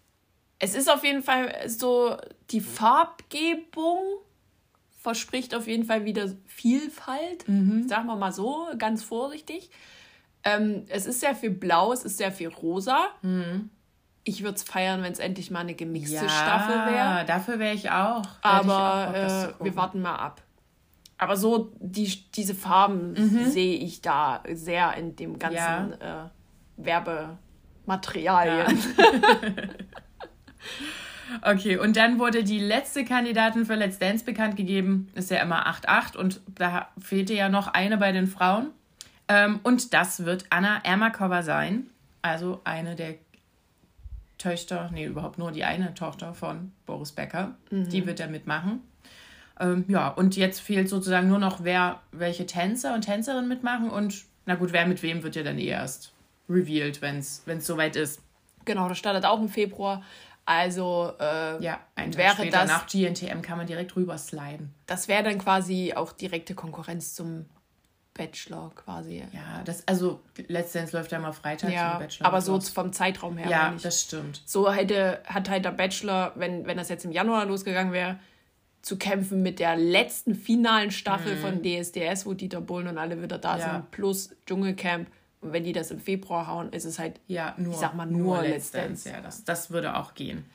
[0.60, 2.18] es ist auf jeden Fall so,
[2.50, 4.00] die Farbgebung
[5.00, 7.48] verspricht auf jeden Fall wieder Vielfalt.
[7.48, 7.88] Mhm.
[7.88, 9.70] Sagen wir mal so, ganz vorsichtig.
[10.44, 13.10] Ähm, es ist sehr viel blau, es ist sehr viel rosa.
[13.22, 13.70] Mhm
[14.24, 16.96] ich würde es feiern, wenn es endlich mal eine gemixte ja, Staffel wäre.
[16.96, 18.24] Ja, dafür wäre ich auch.
[18.42, 20.42] Aber ich auch äh, wir warten mal ab.
[21.18, 23.46] Aber so die, diese Farben mhm.
[23.50, 26.26] sehe ich da sehr in dem ganzen ja.
[26.26, 26.30] äh,
[26.78, 28.80] Werbematerialien.
[28.98, 29.04] Ja.
[31.54, 35.10] okay, und dann wurde die letzte Kandidatin für Let's Dance bekannt gegeben.
[35.16, 38.72] Ist ja immer 8-8 und da fehlte ja noch eine bei den Frauen.
[39.28, 41.88] Ähm, und das wird Anna Ermakova sein.
[42.22, 43.16] Also eine der
[44.44, 47.56] Töchter, nee, überhaupt nur die eine Tochter von Boris Becker.
[47.72, 47.90] Mhm.
[47.90, 48.82] Die wird da mitmachen.
[49.60, 54.26] Ähm, ja, und jetzt fehlt sozusagen nur noch, wer, welche Tänzer und Tänzerinnen mitmachen und
[54.46, 56.12] na gut, wer mit wem wird ja dann eh erst
[56.50, 58.22] revealed, wenn es soweit ist.
[58.66, 60.04] Genau, das startet auch im Februar.
[60.46, 64.74] Also äh, ja, ein wäre später das nach GNTM kann man direkt rüber sliden.
[64.88, 67.46] Das wäre dann quasi auch direkte Konkurrenz zum
[68.14, 69.24] Bachelor quasi.
[69.32, 72.28] Ja, das, also letztendlich läuft ja immer Freitag ja, Bachelor.
[72.28, 73.50] Aber so vom Zeitraum her.
[73.50, 74.42] Ja, das stimmt.
[74.46, 78.20] So hätte, hat halt der Bachelor, wenn, wenn das jetzt im Januar losgegangen wäre,
[78.84, 81.40] zu kämpfen mit der letzten finalen Staffel mhm.
[81.40, 83.72] von DSDS, wo Dieter Bohlen und alle wieder da ja.
[83.72, 85.08] sind, plus Dschungelcamp.
[85.42, 88.06] Und wenn die das im Februar hauen, ist es halt, ja, nur, ich sag mal,
[88.06, 89.10] nur, nur Let's Dance.
[89.10, 90.46] Ja, das, das würde auch gehen.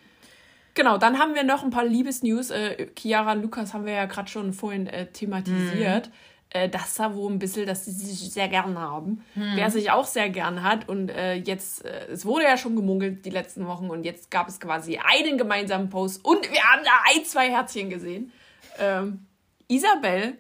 [0.75, 2.51] Genau, dann haben wir noch ein paar Liebesnews.
[2.51, 6.07] Äh, Chiara und Lukas haben wir ja gerade schon vorhin äh, thematisiert.
[6.07, 6.13] Mhm
[6.51, 9.25] äh, das da wo ein bisschen, dass sie sich sehr gern haben.
[9.35, 9.53] Hm.
[9.55, 13.25] Wer sich auch sehr gern hat und äh, jetzt, äh, es wurde ja schon gemungelt
[13.25, 16.91] die letzten Wochen und jetzt gab es quasi einen gemeinsamen Post und wir haben da
[17.15, 18.33] ein, zwei Herzchen gesehen.
[18.79, 19.27] Ähm,
[19.69, 20.39] Isabel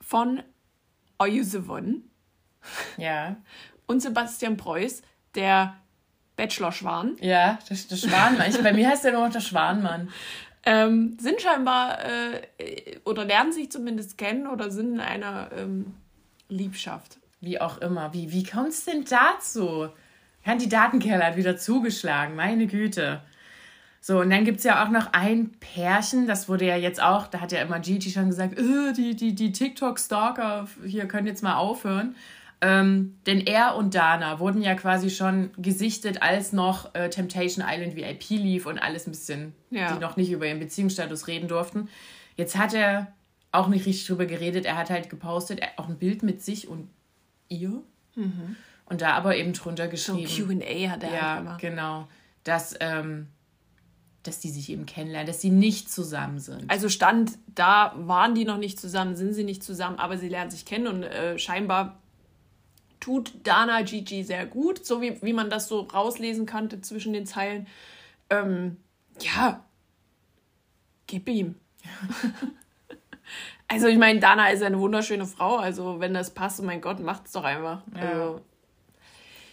[0.00, 0.42] von
[1.18, 2.02] Are You the One?
[2.96, 3.36] Ja.
[3.86, 5.02] Und Sebastian Preuß,
[5.34, 5.74] der
[6.36, 7.16] Bachelor-Schwan.
[7.20, 8.52] Ja, das, das Schwanmann.
[8.62, 10.10] bei mir heißt der nur noch der Schwanmann
[10.66, 15.94] ähm, sind scheinbar äh, oder lernen sich zumindest kennen oder sind in einer ähm,
[16.48, 17.18] Liebschaft.
[17.40, 18.12] Wie auch immer.
[18.14, 19.88] Wie, wie kommt es denn dazu?
[20.44, 23.20] Kandidatenkeller hat wieder zugeschlagen, meine Güte.
[24.00, 27.26] So, und dann gibt es ja auch noch ein Pärchen, das wurde ja jetzt auch,
[27.26, 31.42] da hat ja immer Gigi schon gesagt, äh, die, die, die TikTok-Stalker hier können jetzt
[31.42, 32.14] mal aufhören.
[32.66, 37.94] Ähm, denn er und Dana wurden ja quasi schon gesichtet, als noch äh, Temptation Island
[37.94, 39.92] VIP lief und alles ein bisschen, ja.
[39.92, 41.90] die noch nicht über ihren Beziehungsstatus reden durften.
[42.36, 43.12] Jetzt hat er
[43.52, 44.64] auch nicht richtig drüber geredet.
[44.64, 46.88] Er hat halt gepostet, auch ein Bild mit sich und
[47.50, 47.82] ihr.
[48.14, 48.56] Mhm.
[48.86, 50.26] Und da aber eben drunter geschrieben.
[50.26, 51.60] So QA hat er ja, halt gemacht.
[51.60, 52.08] Genau.
[52.44, 53.26] Dass, ähm,
[54.22, 56.70] dass die sich eben kennenlernen, dass sie nicht zusammen sind.
[56.70, 60.50] Also stand, da waren die noch nicht zusammen, sind sie nicht zusammen, aber sie lernen
[60.50, 62.00] sich kennen und äh, scheinbar
[63.04, 67.26] tut Dana Gigi sehr gut, so wie, wie man das so rauslesen konnte zwischen den
[67.26, 67.66] Zeilen.
[68.30, 68.78] Ähm,
[69.20, 69.62] ja,
[71.06, 71.56] gib ihm.
[73.68, 76.98] also ich meine, Dana ist eine wunderschöne Frau, also wenn das passt, oh mein Gott,
[76.98, 77.82] macht's doch einfach.
[77.94, 78.40] Ja, also,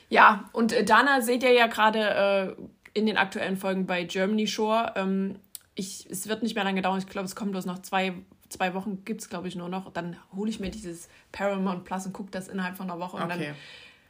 [0.08, 2.62] ja und äh, Dana seht ihr ja gerade äh,
[2.98, 4.94] in den aktuellen Folgen bei Germany Shore.
[4.96, 5.40] Ähm,
[5.76, 8.14] ich, es wird nicht mehr lange dauern, ich glaube, es kommt bloß noch zwei
[8.52, 9.92] zwei Wochen gibt es, glaube ich, nur noch.
[9.92, 13.24] Dann hole ich mir dieses Paramount Plus und gucke das innerhalb von einer Woche und
[13.24, 13.48] okay.
[13.48, 13.56] dann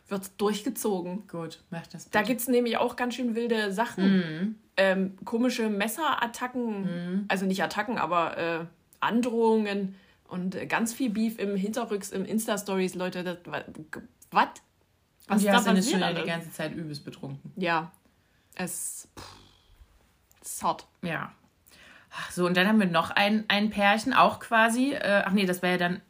[0.08, 1.28] wird es durchgezogen.
[1.28, 2.06] Gut, mach das.
[2.06, 2.18] Bitte.
[2.18, 4.18] Da gibt es nämlich auch ganz schön wilde Sachen.
[4.18, 4.56] Mhm.
[4.78, 7.26] Ähm, komische Messerattacken, mhm.
[7.28, 8.66] also nicht Attacken, aber äh,
[9.00, 9.96] Androhungen
[10.28, 13.24] und äh, ganz viel Beef im Hinterrücks, im Insta-Stories, Leute.
[13.24, 13.38] Das,
[14.32, 14.48] was?
[15.28, 17.52] Was und die ist da schon die ganze Zeit übelst betrunken.
[17.56, 17.92] Ja.
[18.56, 19.08] Es.
[19.18, 19.36] Pff,
[20.42, 20.88] ist hart.
[21.02, 21.32] Ja.
[22.32, 24.94] So, und dann haben wir noch ein, ein Pärchen, auch quasi.
[24.94, 26.02] Äh, ach nee, das wäre ja dann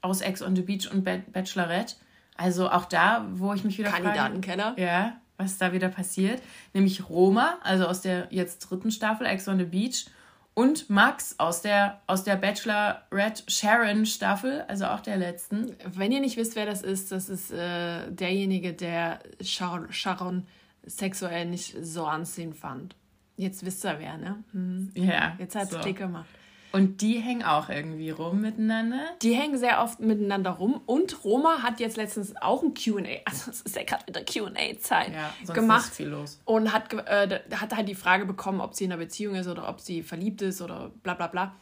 [0.00, 1.96] aus Ex on the Beach und Bachelorette.
[2.36, 4.74] Also auch da, wo ich mich wieder Kandidatenkeller.
[4.74, 6.42] Frage, ja, was da wieder passiert.
[6.72, 10.06] Nämlich Roma, also aus der jetzt dritten Staffel Ex on the Beach.
[10.54, 15.74] Und Max aus der, aus der Bachelorette Sharon Staffel, also auch der letzten.
[15.86, 20.46] Wenn ihr nicht wisst, wer das ist, das ist äh, derjenige, der Sharon, Sharon
[20.84, 22.96] sexuell nicht so anziehend fand.
[23.36, 24.44] Jetzt wisst ihr wer, ne?
[24.52, 24.90] Hm.
[24.94, 25.36] Ja.
[25.38, 25.78] Jetzt hat es so.
[25.78, 26.26] Klick gemacht.
[26.72, 29.10] Und die hängen auch irgendwie rum miteinander?
[29.20, 30.80] Die hängen sehr oft miteinander rum.
[30.86, 35.12] Und Roma hat jetzt letztens auch ein QA, also es ist ja gerade wieder QA-Zeit,
[35.12, 35.88] ja, gemacht.
[35.88, 36.40] Ist viel los.
[36.44, 39.68] Und hat, äh, hat halt die Frage bekommen, ob sie in einer Beziehung ist oder
[39.68, 41.54] ob sie verliebt ist oder bla bla bla.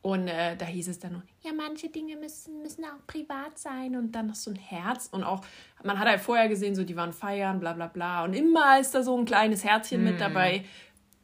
[0.00, 3.94] Und äh, da hieß es dann nur, ja, manche Dinge müssen, müssen auch privat sein
[3.94, 5.08] und dann noch so ein Herz.
[5.12, 5.42] Und auch,
[5.84, 8.24] man hat halt vorher gesehen, so die waren feiern, bla bla bla.
[8.24, 10.04] Und immer ist da so ein kleines Herzchen mm.
[10.04, 10.64] mit dabei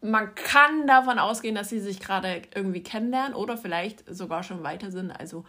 [0.01, 4.91] man kann davon ausgehen, dass sie sich gerade irgendwie kennenlernen oder vielleicht sogar schon weiter
[4.91, 5.11] sind.
[5.11, 5.45] Also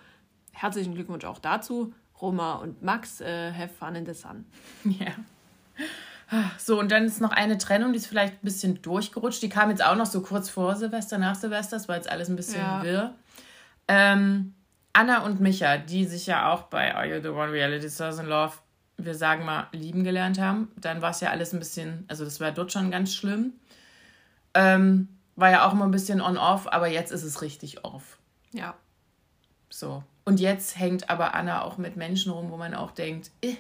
[0.51, 1.93] herzlichen Glückwunsch auch dazu.
[2.21, 4.45] Roma und Max, äh, have fun in the sun.
[4.83, 5.11] Ja.
[6.59, 9.41] So, und dann ist noch eine Trennung, die ist vielleicht ein bisschen durchgerutscht.
[9.41, 11.75] Die kam jetzt auch noch so kurz vor Silvester, nach Silvester.
[11.75, 12.83] Das war jetzt alles ein bisschen ja.
[12.83, 13.15] wirr.
[13.87, 14.53] Ähm,
[14.93, 18.27] Anna und Micha, die sich ja auch bei Are You the One Reality Stars in
[18.27, 18.53] Love,
[18.97, 20.71] wir sagen mal, lieben gelernt haben.
[20.75, 23.53] Dann war es ja alles ein bisschen, also das war dort schon ganz schlimm.
[24.53, 28.17] Ähm, war ja auch immer ein bisschen on-off, aber jetzt ist es richtig off.
[28.51, 28.75] Ja.
[29.69, 30.03] So.
[30.25, 33.55] Und jetzt hängt aber Anna auch mit Menschen rum, wo man auch denkt, eh,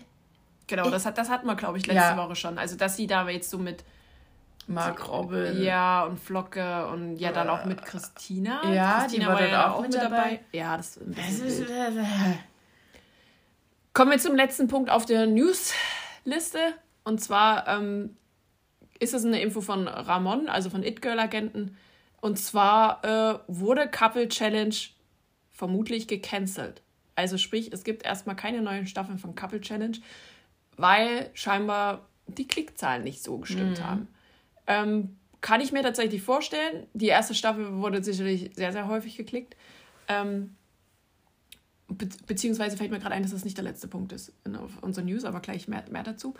[0.69, 0.91] Genau, eh.
[0.91, 2.17] das, hat, das hatten wir, glaube ich, letzte ja.
[2.17, 2.57] Woche schon.
[2.57, 3.83] Also, dass sie da jetzt so mit
[4.67, 5.61] Mark Robin.
[5.61, 8.61] Ja, und Flocke und ja, dann auch mit Christina.
[8.71, 10.07] Ja, Christina die war, war ja auch mit dabei.
[10.09, 10.39] dabei.
[10.51, 11.65] Ja, das, ist.
[13.93, 16.59] Kommen wir zum letzten Punkt auf der Newsliste.
[17.03, 18.15] Und zwar ähm,
[18.99, 21.77] ist es eine Info von Ramon, also von It Girl Agenten.
[22.21, 24.75] Und zwar äh, wurde Couple Challenge
[25.51, 26.81] vermutlich gecancelt.
[27.15, 29.97] Also sprich, es gibt erstmal keine neuen Staffeln von Couple Challenge,
[30.77, 33.83] weil scheinbar die Klickzahlen nicht so gestimmt mhm.
[33.83, 34.07] haben.
[34.67, 36.87] Ähm, kann ich mir tatsächlich vorstellen.
[36.93, 39.55] Die erste Staffel wurde sicherlich sehr, sehr häufig geklickt.
[40.07, 40.55] Ähm,
[41.87, 45.05] be beziehungsweise fällt mir gerade ein, dass das nicht der letzte Punkt ist in unserer
[45.05, 46.35] News, aber gleich mehr, mehr dazu.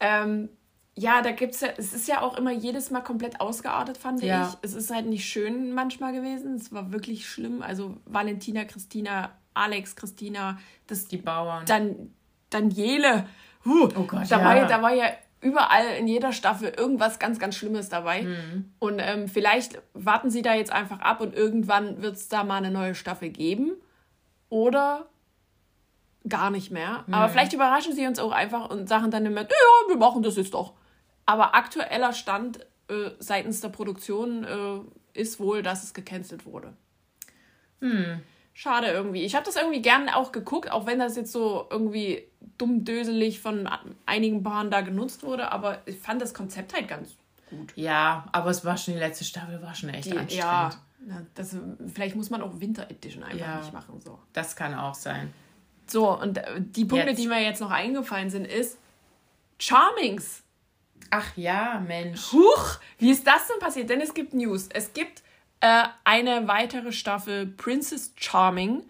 [0.00, 0.48] Ähm,
[0.94, 4.22] ja, da gibt es ja, es ist ja auch immer jedes Mal komplett ausgeartet, fand
[4.22, 4.48] ja.
[4.48, 4.58] ich.
[4.62, 6.54] Es ist halt nicht schön manchmal gewesen.
[6.54, 7.62] Es war wirklich schlimm.
[7.62, 11.06] Also Valentina, Christina, Alex, Christina, das.
[11.06, 11.64] Die Bauern.
[11.66, 12.12] Dann
[12.50, 13.26] Daniele.
[13.64, 14.44] Huh, oh Gott, da, ja.
[14.44, 15.06] war ja, da war ja
[15.40, 18.22] überall in jeder Staffel irgendwas ganz, ganz Schlimmes dabei.
[18.22, 18.72] Mhm.
[18.78, 22.56] Und ähm, vielleicht warten sie da jetzt einfach ab und irgendwann wird es da mal
[22.56, 23.72] eine neue Staffel geben.
[24.50, 25.06] Oder
[26.28, 27.04] gar nicht mehr.
[27.06, 27.14] Mhm.
[27.14, 30.36] Aber vielleicht überraschen sie uns auch einfach und sagen dann immer, ja, wir machen das
[30.36, 30.74] jetzt doch.
[31.26, 36.72] Aber aktueller Stand äh, seitens der Produktion äh, ist wohl, dass es gecancelt wurde.
[37.80, 38.20] Hm.
[38.54, 39.22] Schade irgendwie.
[39.22, 42.24] Ich habe das irgendwie gerne auch geguckt, auch wenn das jetzt so irgendwie
[42.58, 43.68] dummdöselig von
[44.04, 47.16] einigen Paaren da genutzt wurde, aber ich fand das Konzept halt ganz
[47.48, 47.72] gut.
[47.76, 50.32] Ja, aber es war schon die letzte Staffel, war schon echt die, anstrengend.
[50.32, 50.70] Ja,
[51.34, 51.56] das,
[51.92, 54.00] vielleicht muss man auch Winter Edition einfach ja, nicht machen.
[54.00, 54.18] So.
[54.32, 55.32] Das kann auch sein.
[55.86, 57.18] So, und äh, die Punkte, jetzt.
[57.18, 58.78] die mir jetzt noch eingefallen sind, ist
[59.58, 60.41] Charmings.
[61.10, 62.32] Ach ja, Mensch.
[62.32, 63.90] Huch, wie ist das denn passiert?
[63.90, 64.68] Denn es gibt News.
[64.72, 65.22] Es gibt
[65.60, 68.84] äh, eine weitere Staffel Princess Charming.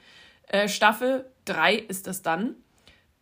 [0.49, 2.57] Äh, Staffel 3 ist das dann.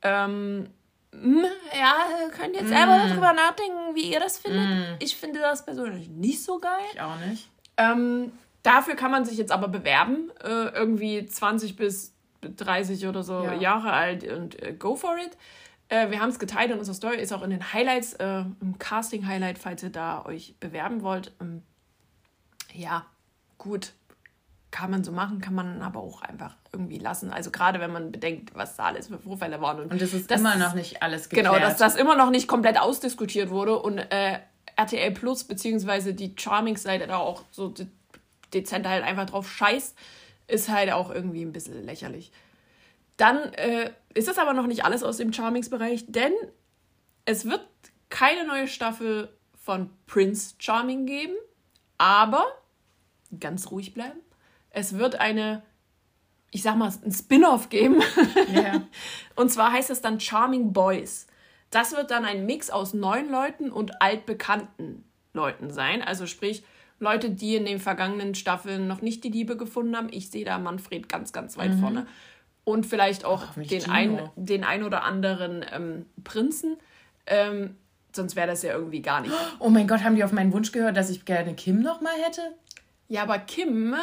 [0.02, 0.68] Ähm,
[1.12, 1.44] hm,
[1.76, 1.94] ja,
[2.36, 3.08] könnt jetzt selber mm.
[3.08, 4.68] darüber nachdenken, wie ihr das findet.
[4.68, 4.96] Mm.
[5.00, 6.70] Ich finde das persönlich nicht so geil.
[6.94, 7.48] Ich auch nicht.
[7.76, 10.30] Ähm, dafür kann man sich jetzt aber bewerben.
[10.42, 13.54] Äh, irgendwie 20 bis 30 oder so ja.
[13.54, 15.36] Jahre alt und äh, go for it.
[15.90, 18.78] Äh, wir haben es geteilt in unserer Story, ist auch in den Highlights, äh, im
[18.78, 21.32] Casting-Highlight, falls ihr da euch bewerben wollt.
[21.40, 21.62] Ähm,
[22.72, 23.04] ja,
[23.58, 23.92] gut,
[24.70, 27.32] kann man so machen, kann man aber auch einfach irgendwie lassen.
[27.32, 29.80] Also gerade wenn man bedenkt, was da alles für Vorfälle waren.
[29.80, 31.52] Und, und das ist das, immer noch nicht alles geklärt.
[31.52, 34.38] Genau, dass das immer noch nicht komplett ausdiskutiert wurde und äh,
[34.76, 37.86] RTL Plus beziehungsweise die Charming-Seite da auch so de
[38.54, 39.96] dezent halt einfach drauf scheißt,
[40.48, 42.32] ist halt auch irgendwie ein bisschen lächerlich.
[43.20, 46.32] Dann äh, ist das aber noch nicht alles aus dem Charmings-Bereich, denn
[47.26, 47.60] es wird
[48.08, 49.28] keine neue Staffel
[49.62, 51.34] von Prince Charming geben,
[51.98, 52.46] aber
[53.38, 54.18] ganz ruhig bleiben.
[54.70, 55.62] Es wird eine,
[56.50, 58.00] ich sag mal, ein Spin-off geben.
[58.54, 58.86] Yeah.
[59.36, 61.26] und zwar heißt es dann Charming Boys.
[61.68, 65.04] Das wird dann ein Mix aus neuen Leuten und altbekannten
[65.34, 66.00] Leuten sein.
[66.00, 66.64] Also sprich,
[67.00, 70.08] Leute, die in den vergangenen Staffeln noch nicht die Liebe gefunden haben.
[70.10, 71.80] Ich sehe da Manfred ganz, ganz weit mhm.
[71.80, 72.06] vorne.
[72.64, 76.76] Und vielleicht auch Ach, den, ein, den ein oder anderen ähm, Prinzen.
[77.26, 77.76] Ähm,
[78.12, 79.32] sonst wäre das ja irgendwie gar nicht.
[79.58, 82.14] Oh mein Gott, haben die auf meinen Wunsch gehört, dass ich gerne Kim noch mal
[82.24, 82.42] hätte?
[83.08, 83.96] Ja, aber Kim äh,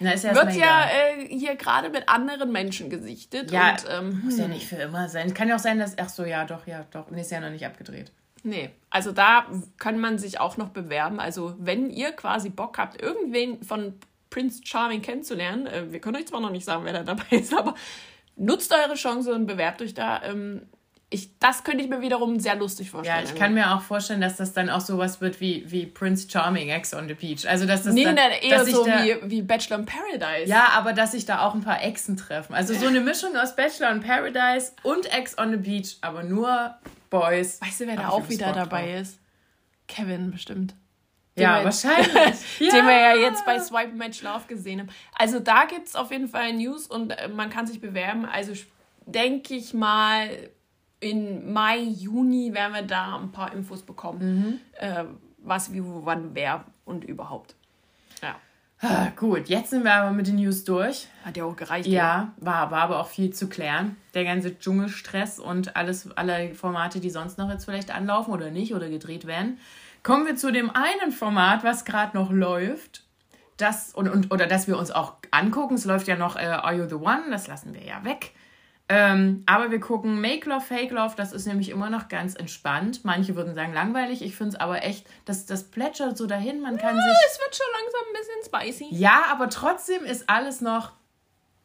[0.00, 3.50] Na, ja wird ja äh, hier gerade mit anderen Menschen gesichtet.
[3.50, 5.32] Ja, und, ähm, muss ja nicht für immer sein.
[5.32, 5.96] Kann ja auch sein, dass.
[5.98, 7.10] Ach so, ja, doch, ja, doch.
[7.10, 8.12] Nee, ist ja noch nicht abgedreht.
[8.44, 9.46] Nee, also da
[9.78, 11.20] kann man sich auch noch bewerben.
[11.20, 13.94] Also, wenn ihr quasi Bock habt, irgendwen von
[14.32, 15.66] Prince Charming kennenzulernen.
[15.66, 17.74] Äh, wir können euch zwar noch nicht sagen, wer da dabei ist, aber
[18.36, 20.22] nutzt eure Chance und bewerbt euch da.
[20.24, 20.62] Ähm,
[21.10, 23.26] ich, das könnte ich mir wiederum sehr lustig vorstellen.
[23.26, 26.26] Ja, ich kann mir auch vorstellen, dass das dann auch sowas wird wie, wie Prince
[26.30, 27.46] Charming, Ex on the Beach.
[27.46, 30.48] Also, dass das nee, dann, nee, eher so da, wie, wie Bachelor in Paradise.
[30.48, 32.54] Ja, aber dass sich da auch ein paar Exen treffen.
[32.54, 36.74] Also so eine Mischung aus Bachelor in Paradise und Ex on the Beach, aber nur
[37.10, 37.60] Boys.
[37.60, 39.18] Weißt du, wer da auch wieder dabei ist?
[39.86, 40.74] Kevin bestimmt.
[41.34, 42.12] Ja, wahrscheinlich.
[42.58, 42.72] ja.
[42.72, 44.88] Den wir ja jetzt bei Swipe Match Love gesehen haben.
[45.18, 48.26] Also da gibt es auf jeden Fall News und äh, man kann sich bewerben.
[48.26, 48.52] Also
[49.06, 50.28] denke ich mal,
[51.00, 54.20] in Mai, Juni werden wir da ein paar Infos bekommen.
[54.20, 54.60] Mhm.
[54.78, 55.04] Äh,
[55.38, 57.54] was, wie, wo, wann, wer und überhaupt.
[58.22, 58.36] Ja.
[58.80, 61.08] Ah, gut, jetzt sind wir aber mit den News durch.
[61.24, 61.88] Hat ja auch gereicht.
[61.88, 63.96] Ja, war, war aber auch viel zu klären.
[64.14, 68.74] Der ganze Dschungelstress und alles, alle Formate, die sonst noch jetzt vielleicht anlaufen oder nicht
[68.74, 69.58] oder gedreht werden.
[70.02, 73.04] Kommen wir zu dem einen Format, was gerade noch läuft.
[73.56, 75.74] Das, und, und, oder das wir uns auch angucken.
[75.74, 77.24] Es läuft ja noch äh, Are You the One?
[77.30, 78.32] Das lassen wir ja weg.
[78.88, 81.14] Ähm, aber wir gucken Make Love, Fake Love.
[81.16, 83.04] Das ist nämlich immer noch ganz entspannt.
[83.04, 84.22] Manche würden sagen langweilig.
[84.22, 86.60] Ich finde es aber echt, das, das plätschert so dahin.
[86.60, 87.12] Man kann ja, sich.
[87.30, 88.94] Es wird schon langsam ein bisschen spicy.
[88.94, 90.92] Ja, aber trotzdem ist alles noch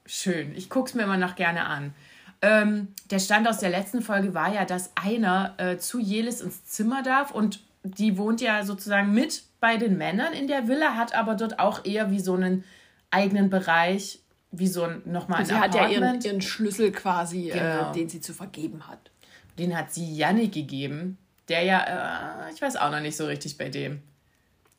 [0.06, 0.56] schön.
[0.56, 1.93] Ich gucke es mir immer noch gerne an.
[2.41, 6.65] Ähm, der Stand aus der letzten Folge war ja, dass einer äh, zu Jelis ins
[6.65, 11.16] Zimmer darf und die wohnt ja sozusagen mit bei den Männern in der Villa, hat
[11.16, 12.63] aber dort auch eher wie so einen
[13.12, 14.20] eigenen Bereich,
[14.52, 15.84] wie so ein nochmal ein Sie Apartment.
[15.84, 17.90] hat ja ihren, ihren Schlüssel quasi, äh, genau.
[17.90, 19.12] äh, den sie zu vergeben hat.
[19.58, 21.18] Den hat sie Jannik gegeben,
[21.50, 24.02] der ja, äh, ich weiß auch noch nicht so richtig bei dem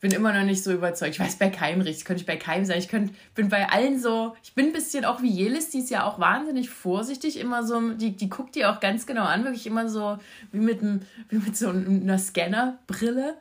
[0.01, 1.15] bin immer noch nicht so überzeugt.
[1.15, 2.79] Ich weiß bei keinem richtig, könnte ich bei keinem sein.
[2.79, 5.91] Ich könnte, bin bei allen so, ich bin ein bisschen auch wie Jelis, die ist
[5.91, 9.67] ja auch wahnsinnig vorsichtig, immer so, die, die guckt die auch ganz genau an, wirklich
[9.67, 10.19] immer so
[10.53, 13.35] wie mit, einem, wie mit so einer Scannerbrille.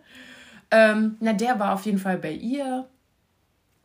[0.72, 2.88] Ähm, na, der war auf jeden Fall bei ihr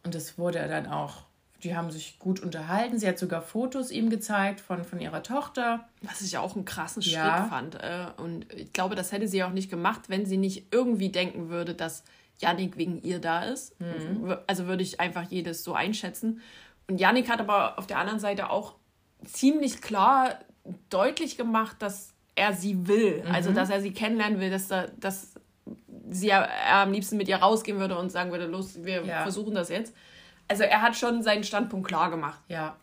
[0.04, 1.24] und das wurde dann auch,
[1.62, 2.98] die haben sich gut unterhalten.
[2.98, 5.88] Sie hat sogar Fotos ihm gezeigt von, von ihrer Tochter.
[6.00, 7.44] Was ich auch einen krassen Schritt ja.
[7.44, 7.76] fand.
[7.76, 11.50] Äh, und ich glaube, das hätte sie auch nicht gemacht, wenn sie nicht irgendwie denken
[11.50, 12.02] würde, dass
[12.42, 13.78] Yannick wegen ihr da ist.
[13.80, 14.36] Mhm.
[14.46, 16.40] Also würde ich einfach jedes so einschätzen.
[16.88, 18.74] Und Yannick hat aber auf der anderen Seite auch
[19.24, 20.38] ziemlich klar
[20.90, 23.22] deutlich gemacht, dass er sie will.
[23.24, 23.34] Mhm.
[23.34, 25.34] Also, dass er sie kennenlernen will, dass, er, dass
[26.10, 29.22] sie ja, er am liebsten mit ihr rausgehen würde und sagen würde, los, wir ja.
[29.22, 29.94] versuchen das jetzt.
[30.48, 32.40] Also, er hat schon seinen Standpunkt klar gemacht.
[32.48, 32.76] Ja.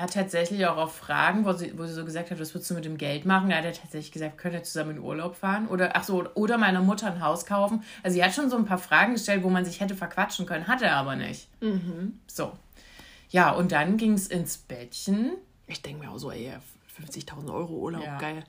[0.00, 2.70] Er hat tatsächlich auch auf Fragen, wo sie, wo sie so gesagt hat, was würdest
[2.70, 3.50] du mit dem Geld machen?
[3.50, 5.68] Er hat ja tatsächlich gesagt, könnt ihr zusammen in Urlaub fahren?
[5.68, 7.84] Oder, ach so, oder meiner Mutter ein Haus kaufen.
[8.02, 10.68] Also sie hat schon so ein paar Fragen gestellt, wo man sich hätte verquatschen können,
[10.68, 11.48] hat er aber nicht.
[11.60, 12.18] Mhm.
[12.26, 12.52] So.
[13.28, 15.32] Ja, und dann ging es ins Bettchen.
[15.66, 16.50] Ich denke mir auch so, ey,
[16.98, 18.16] 50.000 Euro Urlaub, ja.
[18.16, 18.42] geil.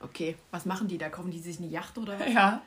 [0.00, 1.08] Okay, was machen die da?
[1.08, 2.28] Kaufen die sich eine Yacht oder was?
[2.34, 2.60] Ja.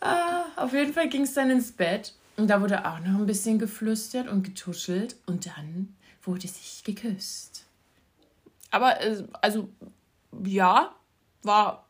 [0.00, 2.14] ah, auf jeden Fall ging es dann ins Bett.
[2.38, 5.16] Und da wurde auch noch ein bisschen geflüstert und getuschelt.
[5.26, 5.94] Und dann
[6.28, 7.64] wurde sich geküsst.
[8.70, 9.68] Aber, äh, also,
[10.44, 10.94] ja,
[11.42, 11.88] war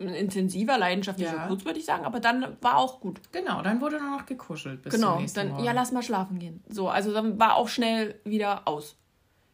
[0.00, 1.46] ein intensiver, leidenschaftlicher ja.
[1.46, 3.20] Kuss, würde ich sagen, aber dann war auch gut.
[3.32, 5.64] Genau, dann wurde nur noch gekuschelt bis genau, dann, Morgen.
[5.64, 6.64] ja, lass mal schlafen gehen.
[6.68, 8.96] So, also dann war auch schnell wieder aus.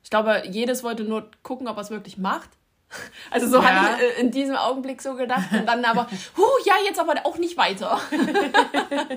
[0.02, 2.50] Ich glaube, jedes wollte nur gucken, ob er es wirklich macht.
[3.30, 3.70] Also so ja.
[3.70, 7.14] habe ich äh, in diesem Augenblick so gedacht und dann aber, huh, ja, jetzt aber
[7.24, 8.00] auch nicht weiter.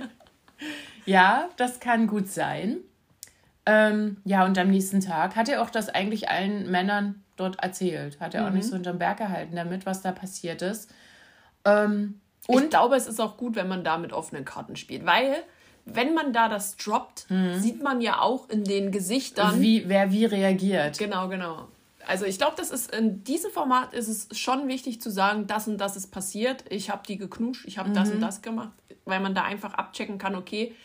[1.05, 2.81] ja, das kann gut sein.
[3.65, 8.19] Ähm, ja, und am nächsten Tag hat er auch das eigentlich allen Männern dort erzählt.
[8.19, 8.47] Hat er mhm.
[8.47, 8.69] auch nicht mhm.
[8.69, 10.91] so unterm Berg gehalten damit, was da passiert ist.
[11.65, 15.05] Ähm, und ich glaube, es ist auch gut, wenn man da mit offenen Karten spielt,
[15.05, 15.43] weil
[15.85, 17.59] wenn man da das droppt, mhm.
[17.59, 20.97] sieht man ja auch in den Gesichtern, wie, wer wie reagiert.
[20.97, 21.67] Genau, genau.
[22.05, 25.67] Also ich glaube, das ist in diesem Format ist es schon wichtig zu sagen, das
[25.67, 26.65] und das ist passiert.
[26.69, 27.93] Ich habe die geknuscht, ich habe mhm.
[27.93, 28.21] das und mhm.
[28.21, 28.71] das gemacht,
[29.05, 30.75] weil man da einfach abchecken kann, okay,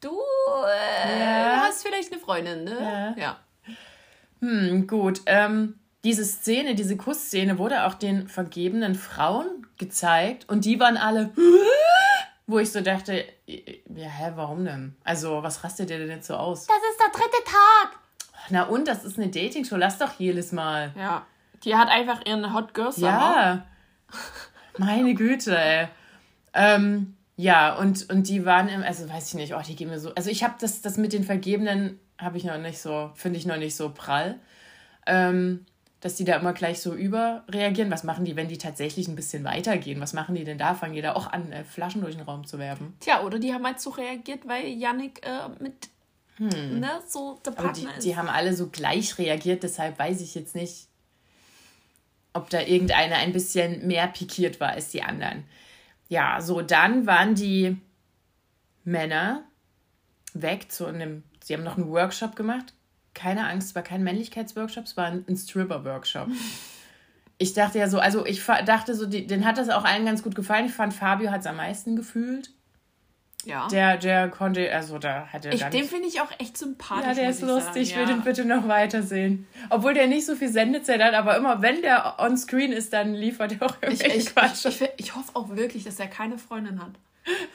[0.00, 0.18] du
[0.66, 1.62] äh, ja.
[1.62, 3.14] hast vielleicht eine Freundin, ne?
[3.16, 3.22] Ja.
[3.22, 3.74] ja.
[4.40, 5.22] Hm, gut.
[5.26, 11.32] Ähm, diese Szene, diese Kussszene wurde auch den vergebenen Frauen gezeigt und die waren alle,
[12.46, 14.96] wo ich so dachte, ja, hä, warum denn?
[15.04, 16.66] Also, was rastet ihr denn jetzt so aus?
[16.66, 17.98] Das ist der dritte Tag.
[18.50, 20.92] Na und, das ist eine Dating-Show, lass doch jedes Mal.
[20.96, 21.26] Ja.
[21.64, 23.08] Die hat einfach ihren Hot Girl Summer.
[23.08, 23.66] Ja.
[24.78, 25.88] Meine Güte, ey.
[26.52, 30.00] Ähm, ja, und, und die waren im, also weiß ich nicht, oh, die gehen mir
[30.00, 30.14] so.
[30.14, 33.46] Also ich habe das, das mit den Vergebenen, habe ich noch nicht so, finde ich
[33.46, 34.40] noch nicht so prall.
[35.06, 35.66] Ähm,
[36.00, 37.90] dass die da immer gleich so überreagieren.
[37.90, 40.00] Was machen die, wenn die tatsächlich ein bisschen weitergehen?
[40.00, 40.74] Was machen die denn da?
[40.74, 42.94] Fangen die da auch an, äh, Flaschen durch den Raum zu werfen?
[43.00, 45.88] Tja, oder die haben halt so reagiert, weil Yannick äh, mit
[46.36, 46.80] hm.
[46.80, 48.04] ne, so der Partner die, ist.
[48.04, 50.88] Die haben alle so gleich reagiert, deshalb weiß ich jetzt nicht,
[52.34, 55.44] ob da irgendeiner ein bisschen mehr pikiert war als die anderen.
[56.08, 57.78] Ja, so dann waren die
[58.84, 59.44] Männer
[60.34, 62.74] weg zu einem, sie haben noch einen Workshop gemacht.
[63.14, 66.28] Keine Angst, es war kein Männlichkeitsworkshop, es war ein, ein Stripper-Workshop.
[67.38, 70.34] Ich dachte ja so, also ich dachte so, den hat das auch allen ganz gut
[70.34, 70.66] gefallen.
[70.66, 72.50] Ich fand, Fabio hat es am meisten gefühlt.
[73.46, 73.68] Ja.
[73.68, 77.06] Der, der konnte, also da hat er ich, Den finde ich auch echt sympathisch.
[77.06, 77.90] Ja, der ist lustig.
[77.90, 79.46] Ich will den bitte noch weitersehen.
[79.70, 83.14] Obwohl der nicht so viel Sendezeit hat, aber immer wenn der on screen ist, dann
[83.14, 84.64] liefert er auch irgendwie ich, ich, Quatsch.
[84.66, 86.90] Ich, ich, ich, hoffe auch wirklich, dass er keine Freundin hat.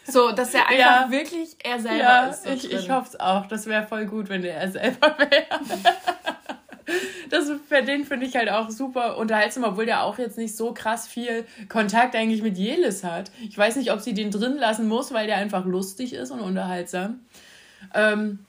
[0.06, 1.12] So, dass er einfach ja.
[1.12, 2.44] wirklich er selber ja, ist.
[2.44, 3.48] So ich, ich hoffe es auch.
[3.48, 5.60] Das wäre voll gut, wenn er selber wäre.
[7.30, 10.74] Das für den finde ich halt auch super unterhaltsam, obwohl der auch jetzt nicht so
[10.74, 13.32] krass viel Kontakt eigentlich mit Jelis hat.
[13.48, 16.40] Ich weiß nicht, ob sie den drin lassen muss, weil der einfach lustig ist und
[16.40, 17.20] unterhaltsam.
[17.94, 18.40] Ähm,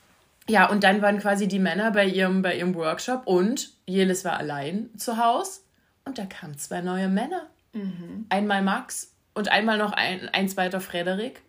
[0.49, 4.37] ja, und dann waren quasi die Männer bei ihrem, bei ihrem Workshop und Jelis war
[4.37, 5.61] allein zu Hause
[6.05, 7.47] und da kamen zwei neue Männer.
[7.73, 8.27] Mhm.
[8.29, 11.43] Einmal Max und einmal noch ein, ein zweiter Frederik.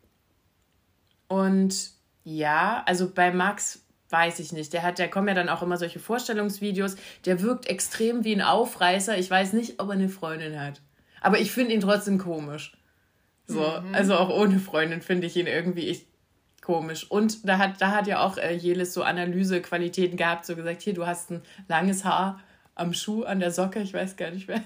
[1.28, 1.92] Und
[2.24, 3.83] ja, also bei Max
[4.14, 4.72] weiß ich nicht.
[4.72, 6.96] Der hat, der kommen ja dann auch immer solche Vorstellungsvideos.
[7.26, 9.18] Der wirkt extrem wie ein Aufreißer.
[9.18, 10.80] Ich weiß nicht, ob er eine Freundin hat.
[11.20, 12.78] Aber ich finde ihn trotzdem komisch.
[13.48, 13.94] So, mhm.
[13.94, 16.06] also auch ohne Freundin finde ich ihn irgendwie ich,
[16.62, 17.10] komisch.
[17.10, 20.94] Und da hat, da hat ja auch äh, Jelis so Analysequalitäten gehabt, so gesagt, hier,
[20.94, 22.40] du hast ein langes Haar
[22.76, 24.64] am Schuh, an der Socke, ich weiß gar nicht mehr.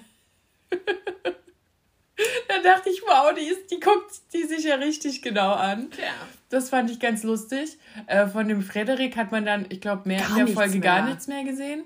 [2.64, 5.90] da dachte ich, wow, die, ist, die guckt die sich ja richtig genau an.
[5.98, 6.14] Ja.
[6.50, 7.78] Das fand ich ganz lustig.
[8.08, 10.82] Äh, von dem Frederik hat man dann, ich glaube, mehr gar in der Folge mehr.
[10.82, 11.84] gar nichts mehr gesehen.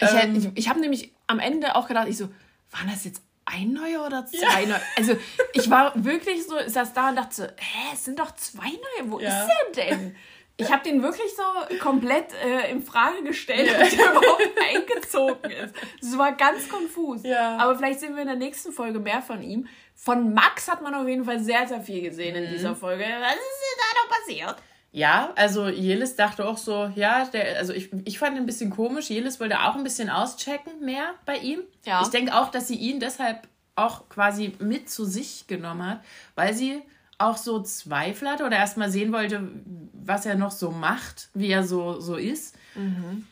[0.00, 2.28] Ich, ähm, ich, ich habe nämlich am Ende auch gedacht, ich so,
[2.70, 4.68] waren das jetzt ein neuer oder zwei ja.
[4.68, 4.80] neue?
[4.96, 5.16] Also
[5.52, 9.10] ich war wirklich so, saß da und dachte so, hä, es sind doch zwei neue,
[9.10, 9.28] wo ja.
[9.28, 10.16] ist er denn?
[10.58, 15.74] Ich habe den wirklich so komplett äh, in Frage gestellt, ob der überhaupt eingezogen ist.
[16.00, 17.22] Das war ganz konfus.
[17.24, 17.58] Ja.
[17.58, 19.68] Aber vielleicht sehen wir in der nächsten Folge mehr von ihm.
[19.94, 22.52] Von Max hat man auf jeden Fall sehr, sehr viel gesehen in mhm.
[22.52, 23.04] dieser Folge.
[23.04, 24.56] Was ist da noch passiert?
[24.92, 28.70] Ja, also Jelis dachte auch so, ja, der, also ich, ich fand ihn ein bisschen
[28.70, 29.10] komisch.
[29.10, 31.60] Jelis wollte auch ein bisschen auschecken mehr bei ihm.
[31.84, 32.00] Ja.
[32.00, 36.00] Ich denke auch, dass sie ihn deshalb auch quasi mit zu sich genommen hat,
[36.34, 36.80] weil sie
[37.18, 39.48] auch so Zweifel hatte oder erstmal sehen wollte,
[39.92, 42.56] was er noch so macht, wie er so, so ist.
[42.74, 43.26] Mhm.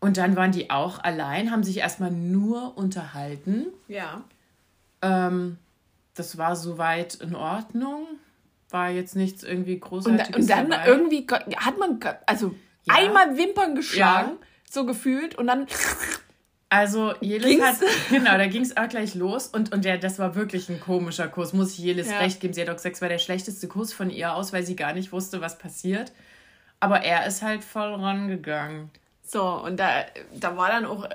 [0.00, 3.66] Und dann waren die auch allein, haben sich erstmal nur unterhalten.
[3.88, 4.22] Ja.
[5.02, 5.58] Ähm,
[6.14, 8.06] das war soweit in Ordnung.
[8.70, 10.28] War jetzt nichts irgendwie Großartiges.
[10.28, 10.86] Und, und dann dabei.
[10.86, 11.26] irgendwie
[11.56, 12.54] hat man also
[12.84, 12.94] ja.
[12.94, 14.46] einmal Wimpern geschlagen, ja.
[14.70, 15.66] so gefühlt, und dann
[16.70, 17.76] also Jelis hat,
[18.10, 21.28] genau, da ging es auch gleich los und, und der, das war wirklich ein komischer
[21.28, 22.18] Kurs, muss ich Jelis ja.
[22.18, 22.52] recht geben.
[22.52, 24.92] Sie hat auch gesagt, es war der schlechteste Kurs von ihr aus, weil sie gar
[24.92, 26.12] nicht wusste, was passiert.
[26.80, 28.90] Aber er ist halt voll rangegangen.
[29.24, 30.04] So, und da,
[30.34, 31.08] da war dann auch,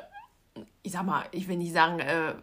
[0.82, 2.34] ich sag mal, ich will nicht sagen, äh,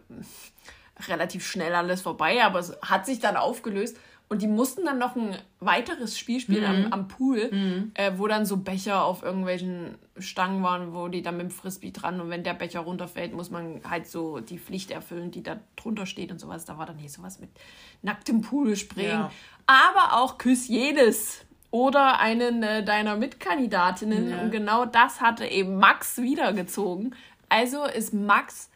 [1.07, 3.97] relativ schnell alles vorbei, aber es hat sich dann aufgelöst.
[4.31, 6.85] Und die mussten dann noch ein weiteres Spiel spielen mhm.
[6.85, 7.91] am, am, Pool, mhm.
[7.95, 11.91] äh, wo dann so Becher auf irgendwelchen Stangen waren, wo die dann mit dem Frisbee
[11.91, 15.59] dran und wenn der Becher runterfällt, muss man halt so die Pflicht erfüllen, die da
[15.75, 16.63] drunter steht und sowas.
[16.63, 17.49] Da war dann hier sowas mit
[18.03, 19.09] nacktem Pool springen.
[19.09, 19.31] Ja.
[19.65, 24.29] Aber auch Küss jedes oder einen äh, deiner Mitkandidatinnen.
[24.29, 24.41] Ja.
[24.43, 27.15] Und genau das hatte eben Max wiedergezogen.
[27.49, 28.70] Also ist Max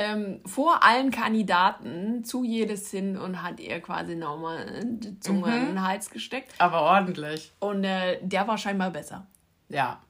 [0.00, 5.56] ähm, vor allen Kandidaten zu jedes hin und hat ihr quasi nochmal die Zunge mhm.
[5.56, 6.54] in den Hals gesteckt.
[6.56, 7.52] Aber ordentlich.
[7.60, 9.26] Und äh, der war scheinbar besser.
[9.68, 10.00] Ja.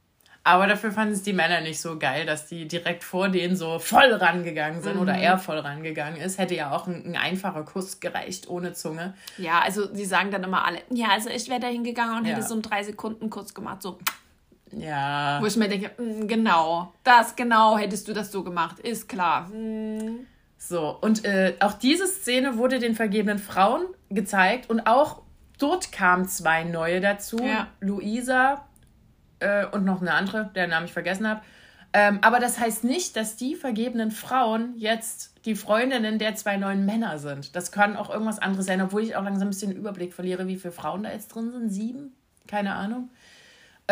[0.45, 3.81] Aber dafür fanden es die Männer nicht so geil, dass die direkt vor denen so
[3.81, 5.03] voll rangegangen sind mhm.
[5.03, 6.39] oder er voll rangegangen ist.
[6.39, 9.15] Hätte ja auch ein, ein, einfacher Kuss gereicht ohne Zunge.
[9.39, 12.37] Ja, also sie sagen dann immer alle, ja, also ich wäre da hingegangen und ja.
[12.37, 13.99] hätte so einen drei Sekunden Kuss gemacht, so.
[14.73, 15.39] Ja.
[15.41, 19.09] Wo ich mir denke, mh, mm, genau, das genau hättest du das so gemacht, ist
[19.09, 19.49] klar.
[19.51, 20.27] Hm.
[20.59, 25.23] So, und äh, auch diese Szene wurde den vergebenen Frauen gezeigt und auch
[25.59, 27.39] dort kamen zwei neue dazu.
[27.39, 27.69] Ja.
[27.81, 28.67] Luisa
[29.41, 31.41] äh, und noch eine andere, deren Namen ich vergessen habe.
[31.93, 36.87] Ähm, aber das heißt nicht, dass die vergebenen Frauen jetzt die Freundinnen der zwei neuen
[36.87, 37.57] Männer sind.
[37.57, 40.47] Das kann auch irgendwas anderes sein, obwohl ich auch langsam ein bisschen den Überblick verliere,
[40.47, 41.71] wie viele Frauen da jetzt drin sind.
[41.71, 42.13] Sieben?
[42.47, 43.11] Keine Ahnung.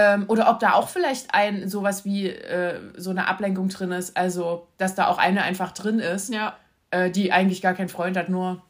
[0.01, 4.17] Ähm, oder ob da auch vielleicht ein sowas wie äh, so eine Ablenkung drin ist.
[4.17, 6.57] Also, dass da auch eine einfach drin ist, ja.
[6.93, 8.63] äh, die eigentlich gar keinen Freund hat, nur.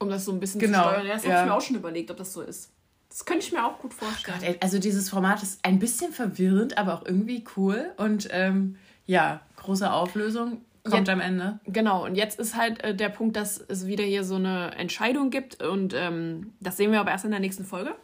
[0.00, 0.82] Um das so ein bisschen genau.
[0.82, 1.06] zu steuern.
[1.06, 1.30] Ja, das ja.
[1.30, 2.72] habe ich mir auch schon überlegt, ob das so ist.
[3.08, 4.36] Das könnte ich mir auch gut vorstellen.
[4.40, 7.92] Gott, ey, also dieses Format ist ein bisschen verwirrend, aber auch irgendwie cool.
[7.96, 11.60] Und ähm, ja, große Auflösung kommt jetzt, am Ende.
[11.66, 15.30] Genau, und jetzt ist halt äh, der Punkt, dass es wieder hier so eine Entscheidung
[15.30, 15.62] gibt.
[15.62, 17.94] Und ähm, das sehen wir aber erst in der nächsten Folge.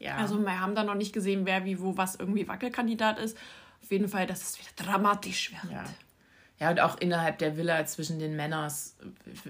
[0.00, 0.16] Ja.
[0.16, 3.38] Also wir haben da noch nicht gesehen, wer wie wo was irgendwie Wackelkandidat ist.
[3.82, 5.72] Auf jeden Fall, dass es wieder dramatisch wird.
[5.72, 5.84] Ja.
[6.58, 8.70] Ja, und auch innerhalb der Villa zwischen den Männern,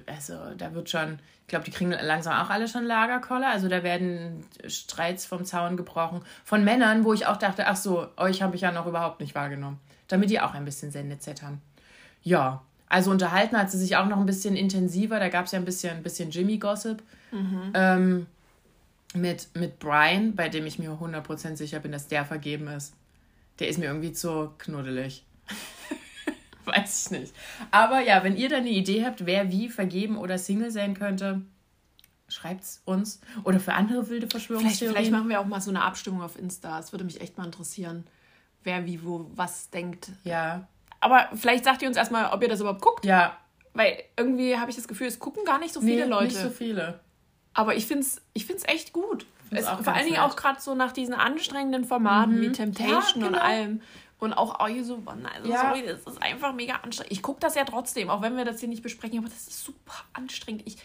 [0.06, 3.48] also da wird schon, ich glaube, die kriegen langsam auch alle schon Lagerkoller.
[3.48, 6.22] Also da werden Streits vom Zaun gebrochen.
[6.44, 9.34] Von Männern, wo ich auch dachte, ach so, euch habe ich ja noch überhaupt nicht
[9.34, 9.80] wahrgenommen.
[10.06, 11.60] Damit die auch ein bisschen Sendezeit haben.
[12.22, 15.18] Ja, also unterhalten hat sie sich auch noch ein bisschen intensiver.
[15.18, 17.02] Da gab es ja ein bisschen, ein bisschen Jimmy-Gossip.
[17.32, 17.72] Mhm.
[17.74, 18.26] Ähm,
[19.14, 22.94] mit, mit Brian, bei dem ich mir 100% sicher bin, dass der vergeben ist.
[23.58, 25.24] Der ist mir irgendwie zu knuddelig.
[26.64, 27.34] Weiß ich nicht.
[27.70, 31.42] Aber ja, wenn ihr da eine Idee habt, wer wie vergeben oder Single sein könnte,
[32.28, 33.20] schreibt's uns.
[33.44, 34.78] Oder für andere wilde Verschwörungstheorien.
[34.78, 36.78] Vielleicht, vielleicht machen wir auch mal so eine Abstimmung auf Insta.
[36.78, 38.04] Es würde mich echt mal interessieren,
[38.62, 40.10] wer wie wo was denkt.
[40.24, 40.68] Ja.
[41.00, 43.04] Aber vielleicht sagt ihr uns erstmal, ob ihr das überhaupt guckt.
[43.04, 43.36] Ja.
[43.74, 46.24] Weil irgendwie habe ich das Gefühl, es gucken gar nicht so viele nee, Leute.
[46.26, 47.00] Nicht so viele.
[47.54, 49.26] Aber ich finde es ich find's echt gut.
[49.50, 52.42] Es, vor allen Dingen auch gerade so nach diesen anstrengenden Formaten mhm.
[52.42, 53.26] wie Temptation ja, genau.
[53.28, 53.82] und allem.
[54.20, 55.22] Und auch Are You So One.
[55.34, 55.62] Also ja.
[55.62, 57.10] sorry, das ist einfach mega anstrengend.
[57.10, 59.64] Ich gucke das ja trotzdem, auch wenn wir das hier nicht besprechen, aber das ist
[59.64, 60.62] super anstrengend.
[60.66, 60.76] Ich,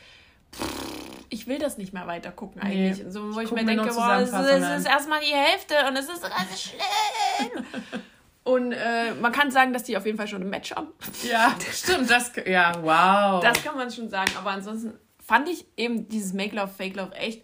[1.30, 3.04] ich will das nicht mehr weiter gucken eigentlich.
[3.04, 3.12] Nee.
[3.12, 6.08] So, wo ich, ich mir denke, boah, es ist, ist erstmal die Hälfte und es
[6.08, 7.66] ist ganz schlimm.
[8.46, 10.90] Und äh, man kann sagen, dass die auf jeden Fall schon ein Match haben.
[11.24, 12.12] Ja, stimmt.
[12.12, 13.42] Das, ja, wow.
[13.42, 14.32] Das kann man schon sagen.
[14.38, 14.94] Aber ansonsten
[15.26, 17.44] fand ich eben dieses Make Love, Fake Love echt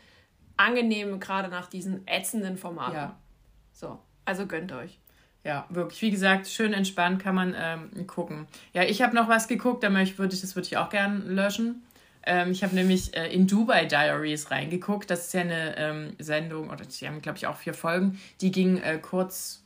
[0.58, 2.96] angenehm, gerade nach diesen ätzenden Formaten.
[2.96, 3.18] Ja.
[3.74, 5.00] So, also gönnt euch.
[5.44, 6.02] Ja, wirklich.
[6.04, 8.48] Wie gesagt, schön entspannt kann man ähm, gucken.
[8.74, 11.84] Ja, ich habe noch was geguckt, würde ich, das würde ich auch gern löschen.
[12.24, 15.10] Ähm, ich habe nämlich äh, in Dubai Diaries reingeguckt.
[15.10, 18.20] Das ist ja eine ähm, Sendung, oder die haben, glaube ich, auch vier Folgen.
[18.42, 19.64] Die ging äh, kurz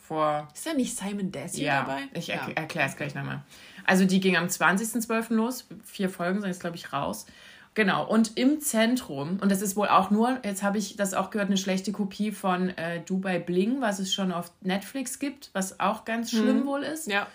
[0.00, 0.48] vor.
[0.54, 2.02] Ist da nicht Simon Desi ja, dabei?
[2.14, 2.48] Ich er ja.
[2.54, 3.42] erkläre es gleich nochmal.
[3.86, 5.34] Also die ging am 20.12.
[5.34, 5.66] los.
[5.84, 7.26] Vier Folgen sind jetzt, glaube ich, raus.
[7.74, 11.30] Genau, und im Zentrum, und das ist wohl auch nur, jetzt habe ich das auch
[11.30, 15.80] gehört, eine schlechte Kopie von äh, Dubai Bling, was es schon auf Netflix gibt, was
[15.80, 16.36] auch ganz mhm.
[16.38, 16.66] schlimm mhm.
[16.66, 17.08] wohl ist.
[17.08, 17.26] Ja.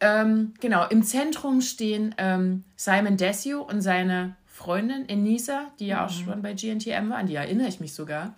[0.00, 6.04] Ähm, genau, im Zentrum stehen ähm, Simon Desio und seine Freundin Enisa, die ja mhm.
[6.04, 8.34] auch schon bei GNTM war, an die erinnere ich mich sogar.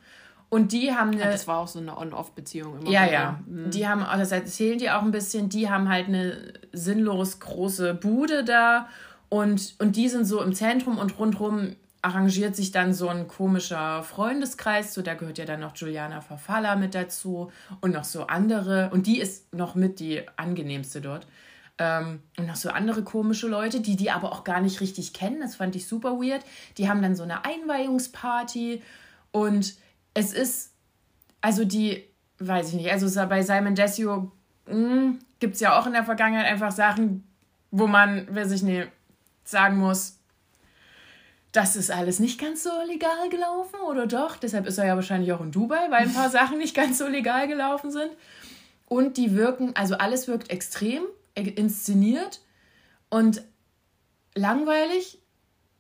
[0.51, 1.21] Und die haben eine.
[1.21, 2.91] Ja, das war auch so eine On-Off-Beziehung immer.
[2.91, 3.41] Ja, ja.
[3.47, 3.71] Mhm.
[3.71, 8.45] Die haben, das erzählen die auch ein bisschen, die haben halt eine sinnlos große Bude
[8.45, 8.89] da
[9.29, 14.03] und, und die sind so im Zentrum und rundherum arrangiert sich dann so ein komischer
[14.03, 14.93] Freundeskreis.
[14.93, 18.91] So, da gehört ja dann noch Juliana Verfalla mit dazu und noch so andere.
[18.93, 21.27] Und die ist noch mit die angenehmste dort.
[21.79, 25.41] Ähm, und noch so andere komische Leute, die die aber auch gar nicht richtig kennen.
[25.41, 26.45] Das fand ich super weird.
[26.79, 28.83] Die haben dann so eine Einweihungsparty
[29.31, 29.75] und
[30.21, 30.73] es ist,
[31.41, 32.05] also die,
[32.39, 34.31] weiß ich nicht, also bei Simon Desio
[34.67, 37.27] hm, gibt es ja auch in der Vergangenheit einfach Sachen,
[37.71, 38.89] wo man, weiß ich nicht,
[39.45, 40.19] sagen muss,
[41.53, 44.37] das ist alles nicht ganz so legal gelaufen, oder doch?
[44.37, 47.09] Deshalb ist er ja wahrscheinlich auch in Dubai, weil ein paar Sachen nicht ganz so
[47.09, 48.11] legal gelaufen sind.
[48.87, 51.03] Und die wirken, also alles wirkt extrem
[51.35, 52.41] inszeniert
[53.09, 53.43] und
[54.35, 55.20] langweilig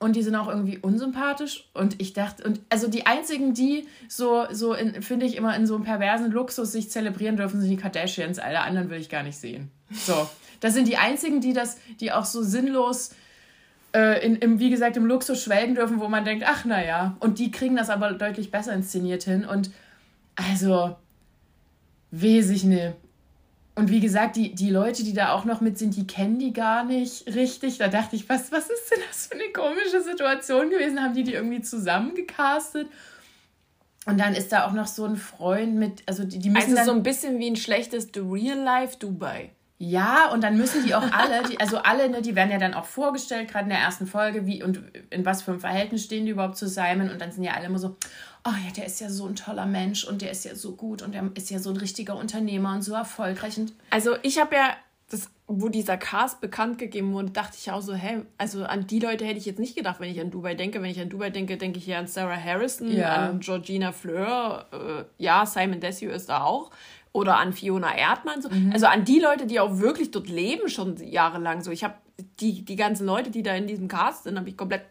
[0.00, 4.46] und die sind auch irgendwie unsympathisch und ich dachte und also die einzigen die so
[4.50, 8.38] so finde ich immer in so einem perversen Luxus sich zelebrieren dürfen sind die Kardashians
[8.38, 10.28] alle anderen will ich gar nicht sehen so
[10.60, 13.10] das sind die einzigen die das die auch so sinnlos
[13.92, 17.16] äh, in, im, wie gesagt, im Luxus schwelgen dürfen, wo man denkt, ach naja.
[17.20, 19.44] Und die kriegen das aber deutlich besser inszeniert hin.
[19.44, 19.70] Und
[20.36, 20.96] also,
[22.12, 22.94] ich nicht.
[23.80, 26.52] Und wie gesagt, die, die Leute, die da auch noch mit sind, die kennen die
[26.52, 27.78] gar nicht richtig.
[27.78, 31.02] Da dachte ich, was, was ist denn das für eine komische Situation gewesen?
[31.02, 32.88] Haben die die irgendwie zusammengecastet?
[34.04, 36.76] Und dann ist da auch noch so ein Freund mit, also die, die müssen.
[36.76, 39.48] Also so ein bisschen wie ein schlechtes The Real Life Dubai.
[39.82, 42.74] Ja, und dann müssen die auch alle, die, also alle, ne, die werden ja dann
[42.74, 46.26] auch vorgestellt, gerade in der ersten Folge, wie und in was für einem Verhältnis stehen
[46.26, 47.08] die überhaupt zu Simon.
[47.08, 47.96] Und dann sind ja alle immer so,
[48.44, 51.00] oh ja, der ist ja so ein toller Mensch und der ist ja so gut
[51.00, 53.56] und der ist ja so ein richtiger Unternehmer und so erfolgreich.
[53.56, 54.76] Und also ich habe ja,
[55.08, 59.00] das, wo dieser Cast bekannt gegeben wurde, dachte ich auch so, hä, also an die
[59.00, 60.82] Leute hätte ich jetzt nicht gedacht, wenn ich an Dubai denke.
[60.82, 63.28] Wenn ich an Dubai denke, denke ich ja an Sarah Harrison, ja.
[63.30, 66.70] an Georgina Fleur, äh, ja, Simon Desue ist da auch
[67.12, 68.42] oder an Fiona Erdmann.
[68.42, 68.48] So.
[68.48, 68.72] Mhm.
[68.72, 71.62] Also an die Leute, die auch wirklich dort leben, schon jahrelang.
[71.62, 71.94] So, ich habe
[72.40, 74.82] die, die ganzen Leute, die da in diesem Cast sind, habe ich komplett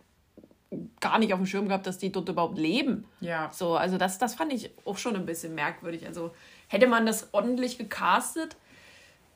[1.00, 3.06] gar nicht auf dem Schirm gehabt, dass die dort überhaupt leben.
[3.22, 3.50] Ja.
[3.54, 6.06] So, also das, das fand ich auch schon ein bisschen merkwürdig.
[6.06, 6.32] Also
[6.68, 8.56] hätte man das ordentlich gecastet,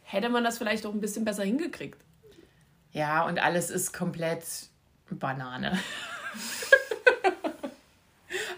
[0.04, 2.00] hätte man das vielleicht auch ein bisschen besser hingekriegt.
[2.92, 4.44] Ja, und alles ist komplett
[5.10, 5.80] Banane.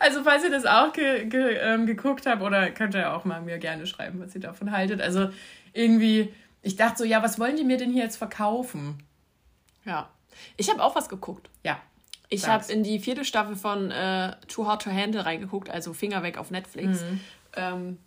[0.05, 3.41] Also falls ihr das auch ge ge ähm, geguckt habt, oder könnt ihr auch mal
[3.41, 5.01] mir gerne schreiben, was ihr davon haltet.
[5.01, 5.29] Also
[5.73, 6.31] irgendwie,
[6.61, 8.99] ich dachte so, ja, was wollen die mir denn hier jetzt verkaufen?
[9.83, 10.09] Ja.
[10.57, 11.49] Ich habe auch was geguckt.
[11.63, 11.79] Ja.
[12.29, 16.21] Ich habe in die vierte Staffel von äh, Too Hard to Handle reingeguckt, also Finger
[16.21, 17.03] weg auf Netflix.
[17.55, 17.97] Mhm.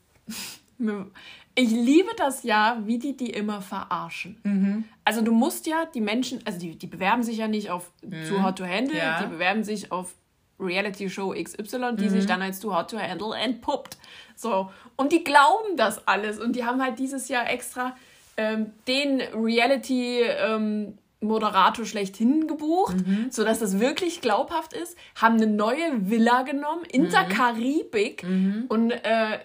[0.78, 1.11] Ähm,
[1.57, 4.38] ich liebe das ja, wie die die immer verarschen.
[4.44, 4.84] Mhm.
[5.05, 8.24] Also du musst ja die Menschen, also die, die bewerben sich ja nicht auf mhm.
[8.28, 9.20] Too Hard to Handle, ja.
[9.20, 10.14] die bewerben sich auf
[10.61, 12.11] Reality-Show XY, die mhm.
[12.11, 13.97] sich dann als Too Hot to Handle entpuppt.
[14.35, 14.71] So.
[14.97, 16.39] Und die glauben das alles.
[16.39, 17.97] Und die haben halt dieses Jahr extra
[18.37, 23.27] ähm, den Reality- ähm, Moderator schlechthin gebucht, mhm.
[23.31, 27.11] sodass das wirklich glaubhaft ist, haben eine neue Villa genommen in mhm.
[27.11, 28.67] der Karibik mhm.
[28.69, 29.41] und äh,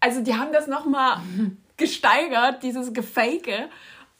[0.00, 1.20] also die haben das nochmal
[1.76, 3.68] gesteigert, dieses Gefake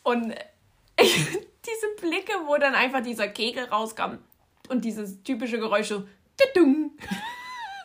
[0.04, 0.26] und
[0.98, 4.18] diese Blicke, wo dann einfach dieser Kegel rauskam
[4.68, 6.04] und dieses typische Geräusch so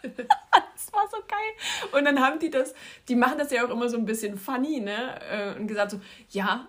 [0.04, 1.92] das war so geil.
[1.92, 2.74] Und dann haben die das,
[3.08, 5.56] die machen das ja auch immer so ein bisschen funny, ne?
[5.58, 6.68] Und gesagt so, ja,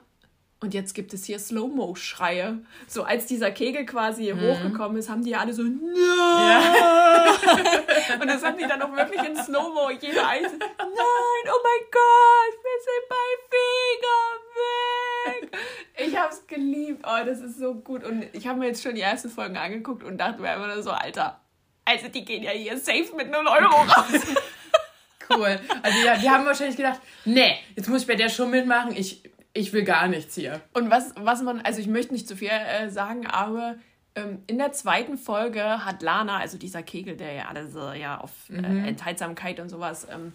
[0.62, 2.58] und jetzt gibt es hier Slow-Mo-Schreie.
[2.86, 4.40] So als dieser Kegel quasi mhm.
[4.40, 5.62] hochgekommen ist, haben die ja alle so!
[5.62, 5.68] Ja.
[8.20, 12.54] und das haben die dann auch wirklich in Slow-Mo, jeder einzelne, nein, oh mein Gott,
[12.62, 14.22] wir sind bei Finger
[15.42, 15.58] weg!
[16.06, 18.04] Ich hab's geliebt, oh, das ist so gut.
[18.04, 20.92] Und ich habe mir jetzt schon die ersten Folgen angeguckt und dachte mir nur so,
[20.92, 21.41] Alter,
[21.84, 24.20] also die gehen ja hier safe mit 0 Euro raus.
[25.30, 25.58] cool.
[25.82, 28.94] Also ja, die haben wahrscheinlich gedacht, nee, jetzt muss ich bei der schon mitmachen.
[28.96, 29.22] Ich,
[29.52, 30.60] ich will gar nichts hier.
[30.72, 33.76] Und was, was man, also ich möchte nicht zu viel äh, sagen, aber
[34.14, 38.18] ähm, in der zweiten Folge hat Lana, also dieser Kegel, der ja alles äh, ja
[38.18, 38.84] auf äh, mhm.
[38.84, 40.32] Enthaltsamkeit und sowas ähm,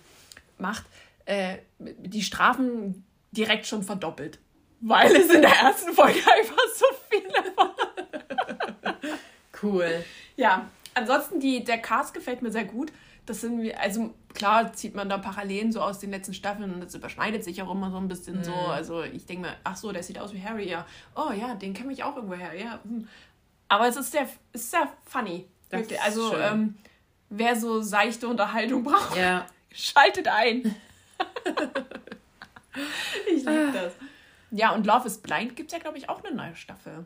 [0.58, 0.86] macht,
[1.26, 4.40] äh, die Strafen direkt schon verdoppelt.
[4.80, 8.96] Weil es in der ersten Folge einfach so viele waren.
[9.64, 10.06] cool.
[10.36, 10.68] Ja,
[10.98, 12.92] ansonsten, die, der Cast gefällt mir sehr gut.
[13.26, 16.82] Das sind wir, also klar zieht man da Parallelen so aus den letzten Staffeln und
[16.82, 18.44] das überschneidet sich auch immer so ein bisschen mhm.
[18.44, 18.54] so.
[18.54, 20.86] Also ich denke mir, ach so, der sieht aus wie Harry, ja.
[21.16, 22.80] Oh ja, den kenne ich auch irgendwo her, ja.
[22.84, 23.08] Hm.
[23.68, 25.46] Aber es ist sehr, ist sehr funny.
[25.70, 26.02] Wirklich.
[26.02, 26.78] Also ähm,
[27.30, 29.46] wer so seichte Unterhaltung braucht, ja.
[29.74, 30.64] schaltet ein.
[33.28, 33.94] ich liebe das.
[34.52, 37.06] Ja, und Love is Blind gibt es ja, glaube ich, auch eine neue Staffel.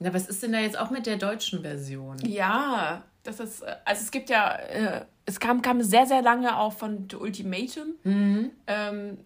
[0.00, 2.18] Na, was ist denn da jetzt auch mit der deutschen Version?
[2.26, 6.56] Ja, das ist, äh, also es gibt ja, äh, es kam, kam sehr, sehr lange
[6.56, 8.50] auch von The Ultimatum mhm.
[8.66, 9.18] ähm,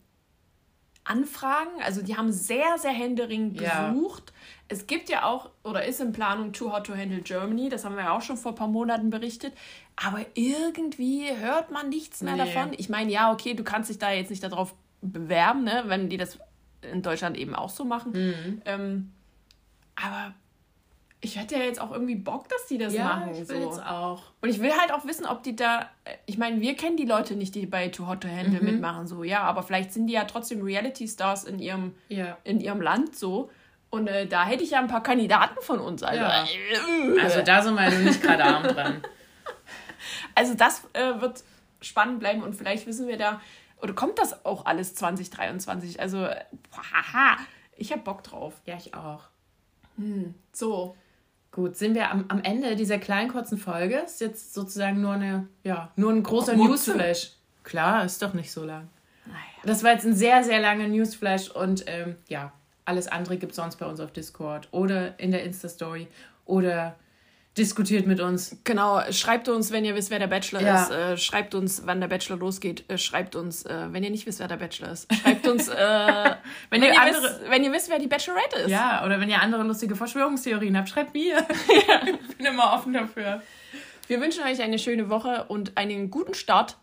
[1.04, 1.82] Anfragen.
[1.84, 4.24] Also die haben sehr, sehr händeringend gesucht.
[4.26, 4.34] Ja.
[4.68, 7.96] Es gibt ja auch, oder ist in Planung Too Hot to Handle Germany, das haben
[7.96, 9.52] wir ja auch schon vor ein paar Monaten berichtet.
[9.96, 12.52] Aber irgendwie hört man nichts mehr nee.
[12.52, 12.72] davon.
[12.76, 16.16] Ich meine, ja, okay, du kannst dich da jetzt nicht darauf bewerben, ne, wenn die
[16.16, 16.38] das
[16.80, 18.12] in Deutschland eben auch so machen.
[18.12, 18.62] Mhm.
[18.64, 19.12] Ähm,
[19.94, 20.34] aber
[21.24, 23.30] ich hätte ja jetzt auch irgendwie Bock, dass die das ja, machen.
[23.32, 23.68] Ich will so.
[23.68, 24.22] jetzt auch.
[24.42, 25.88] Und ich will halt auch wissen, ob die da.
[26.26, 28.66] Ich meine, wir kennen die Leute nicht, die bei Too Hot to Handle mhm.
[28.66, 32.36] mitmachen, so, ja, aber vielleicht sind die ja trotzdem Reality-Stars in ihrem, ja.
[32.44, 33.50] in ihrem Land so.
[33.88, 36.02] Und äh, da hätte ich ja ein paar Kandidaten von uns.
[36.02, 36.44] Also, ja.
[36.44, 39.02] äh, also da sind wir nicht gerade arm dran.
[40.34, 41.44] Also das äh, wird
[41.80, 43.40] spannend bleiben und vielleicht wissen wir da,
[43.80, 45.98] oder kommt das auch alles 2023?
[45.98, 47.38] Also, haha,
[47.76, 48.60] ich habe Bock drauf.
[48.66, 49.22] Ja, ich auch.
[49.96, 50.96] Hm, so,
[51.54, 53.98] Gut, sind wir am, am Ende dieser kleinen kurzen Folge.
[53.98, 57.30] Ist jetzt sozusagen nur eine, ja, nur ein großer Newsflash.
[57.62, 58.88] Klar, ist doch nicht so lang.
[59.24, 59.38] Naja.
[59.62, 62.52] Das war jetzt ein sehr, sehr langer Newsflash und ähm, ja,
[62.84, 66.08] alles andere gibt es sonst bei uns auf Discord oder in der Insta-Story
[66.44, 66.96] oder
[67.56, 68.56] diskutiert mit uns.
[68.64, 70.82] Genau, schreibt uns, wenn ihr wisst, wer der Bachelor Ja.
[70.82, 70.90] ist.
[70.90, 72.84] Äh, schreibt uns, wann der Bachelor losgeht.
[72.90, 75.06] Äh, schreibt uns, äh, wenn ihr nicht wisst, wer der Bachelor ist.
[75.14, 75.74] Schreibt uns, äh,
[76.70, 78.70] wenn, ihr andere- wisst, wenn ihr wisst, wer die Bachelorette ist.
[78.70, 81.46] Ja, oder wenn ihr andere lustige Verschwörungstheorien habt, schreibt mir.
[82.28, 83.42] Ich bin immer offen dafür.
[84.08, 86.76] Wir wünschen euch eine schöne Woche und einen guten Start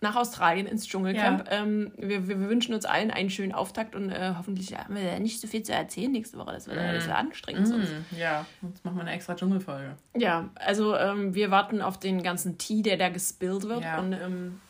[0.00, 1.46] nach Australien ins Dschungelcamp.
[1.50, 5.40] Ähm, wir, wir, wünschen uns allen einen schönen Auftakt und äh, hoffentlich haben wir nicht
[5.40, 6.52] so viel zu erzählen nächste Woche.
[6.52, 7.88] Das wird alles sehr anstrengend sonst.
[7.88, 9.96] Hm, ja, jetzt machen wir eine extra Dschungelfolge.
[10.16, 13.82] Ja, also ähm, wir warten auf den ganzen Tee, der da gespillt wird.
[13.82, 13.98] Ja.
[13.98, 14.60] Und ähm,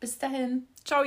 [0.00, 0.66] Bis dahin.
[0.84, 1.04] ciao.